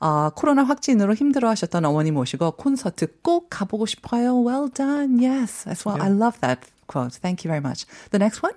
아, 0.00 0.30
코로나 0.34 0.62
확진으로 0.64 1.14
힘들어하셨던 1.14 1.84
어머니 1.84 2.10
모시고 2.10 2.52
콘서트 2.52 3.20
꼭 3.22 3.48
가보고 3.50 3.86
싶어요. 3.86 4.42
Well 4.46 4.70
done. 4.72 5.22
Yes, 5.22 5.68
as 5.68 5.86
well. 5.86 6.00
I 6.00 6.10
love 6.10 6.38
that 6.40 6.60
quote. 6.87 7.13
Thank 7.13 7.43
you 7.43 7.49
very 7.49 7.61
much. 7.61 7.85
The 8.11 8.19
next 8.19 8.41
one? 8.41 8.53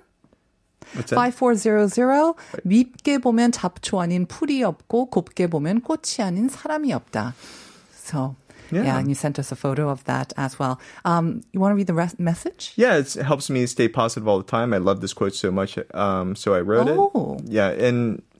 What's 0.93 1.09
that? 1.11 1.15
5400 1.33 2.35
밉게 2.65 3.17
보면 3.19 3.51
잡초 3.51 3.99
아닌 3.99 4.25
풀이 4.25 4.63
없고 4.63 5.09
곱게 5.09 5.47
보면 5.47 5.81
꽃이 5.81 6.23
아닌 6.23 6.47
사람이 6.49 6.93
없다. 6.93 7.33
So, 7.91 8.35
yeah, 8.71 8.83
Yeah. 8.85 8.97
and 8.99 9.07
you 9.09 9.15
sent 9.15 9.37
us 9.37 9.51
a 9.51 9.55
photo 9.55 9.89
of 9.89 10.03
that 10.05 10.31
as 10.37 10.57
well. 10.59 10.79
Um, 11.03 11.41
you 11.51 11.59
want 11.59 11.71
to 11.73 11.75
read 11.75 11.87
the 11.87 11.93
rest 11.93 12.19
message? 12.19 12.71
Yeah, 12.77 12.95
it's, 12.95 13.17
it 13.17 13.23
helps 13.25 13.49
me 13.49 13.65
stay 13.65 13.89
positive 13.89 14.27
all 14.29 14.37
the 14.37 14.47
time. 14.47 14.73
I 14.73 14.77
love 14.77 15.01
this 15.01 15.13
quote 15.13 15.35
so 15.35 15.51
much. 15.51 15.77
Um, 15.93 16.35
so 16.35 16.53
I 16.53 16.61
wrote 16.61 16.87
Oh. 16.87 17.35
it. 17.43 17.49
Yeah, 17.51 17.67
and 17.69 18.19
uh, 18.19 18.30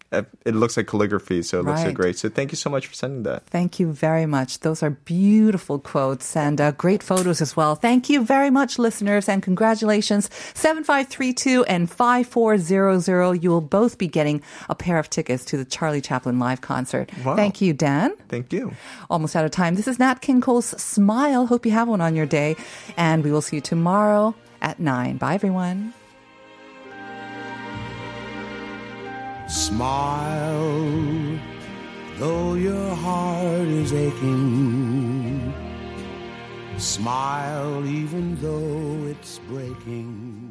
it 0.45 0.55
looks 0.55 0.77
like 0.77 0.87
calligraphy, 0.87 1.43
so 1.43 1.61
it 1.61 1.65
looks 1.65 1.83
so 1.83 1.93
great. 1.93 2.19
So 2.19 2.29
thank 2.29 2.53
you 2.53 2.57
so 2.57 2.71
much 2.71 2.87
for 2.87 2.95
sending 2.95 3.23
that. 3.25 3.45
Thank 3.47 3.81
you 3.81 3.93
very 3.93 4.27
much. 4.27 4.61
Those 4.61 4.83
are 4.83 4.91
beautiful 4.91 5.79
quotes 5.79 6.37
and 6.37 6.61
uh, 6.61 6.73
great 6.73 7.03
photos 7.03 7.41
as 7.41 7.57
well. 7.57 7.75
Thank 7.75 8.11
you 8.11 8.25
very 8.25 8.51
much, 8.51 8.79
listeners, 8.79 9.29
and 9.29 9.43
congratulations. 9.43 10.29
7532 10.55 11.65
and 11.65 11.91
5400. 11.91 13.43
You 13.43 13.51
will 13.51 13.61
both 13.61 13.99
be 13.99 14.07
getting 14.09 14.43
a 14.69 14.75
pair 14.75 14.99
of 14.99 15.09
tickets 15.09 15.45
to 15.47 15.57
the 15.57 15.65
Charlie 15.65 16.01
Chaplin 16.01 16.39
live 16.39 16.61
concert. 16.61 17.11
Wow. 17.25 17.37
Thank 17.37 17.61
you, 17.61 17.73
Dan. 17.73 18.15
Thank 18.29 18.53
you. 18.53 18.73
Almost 19.09 19.37
out 19.37 19.45
of 19.45 19.51
time. 19.51 19.75
This 19.75 19.89
is 19.89 19.99
Nat 19.99 20.21
King 20.21 20.41
Cole's 20.41 20.67
Smile. 20.81 21.47
Hope 21.47 21.65
you 21.65 21.73
have 21.73 21.89
one 21.89 22.01
on 22.01 22.15
your 22.15 22.27
day. 22.27 22.57
And 22.97 23.25
we 23.25 23.33
will 23.33 23.43
see 23.43 23.57
you 23.57 23.63
tomorrow 23.63 24.35
at 24.61 24.79
9. 24.79 25.17
Bye, 25.17 25.35
everyone. 25.35 25.95
Smile, 29.53 31.39
though 32.17 32.55
your 32.55 32.95
heart 32.97 33.69
is 33.69 33.93
aching. 33.93 35.53
Smile, 36.79 37.87
even 37.87 38.35
though 38.41 39.07
it's 39.11 39.41
breaking. 39.51 40.42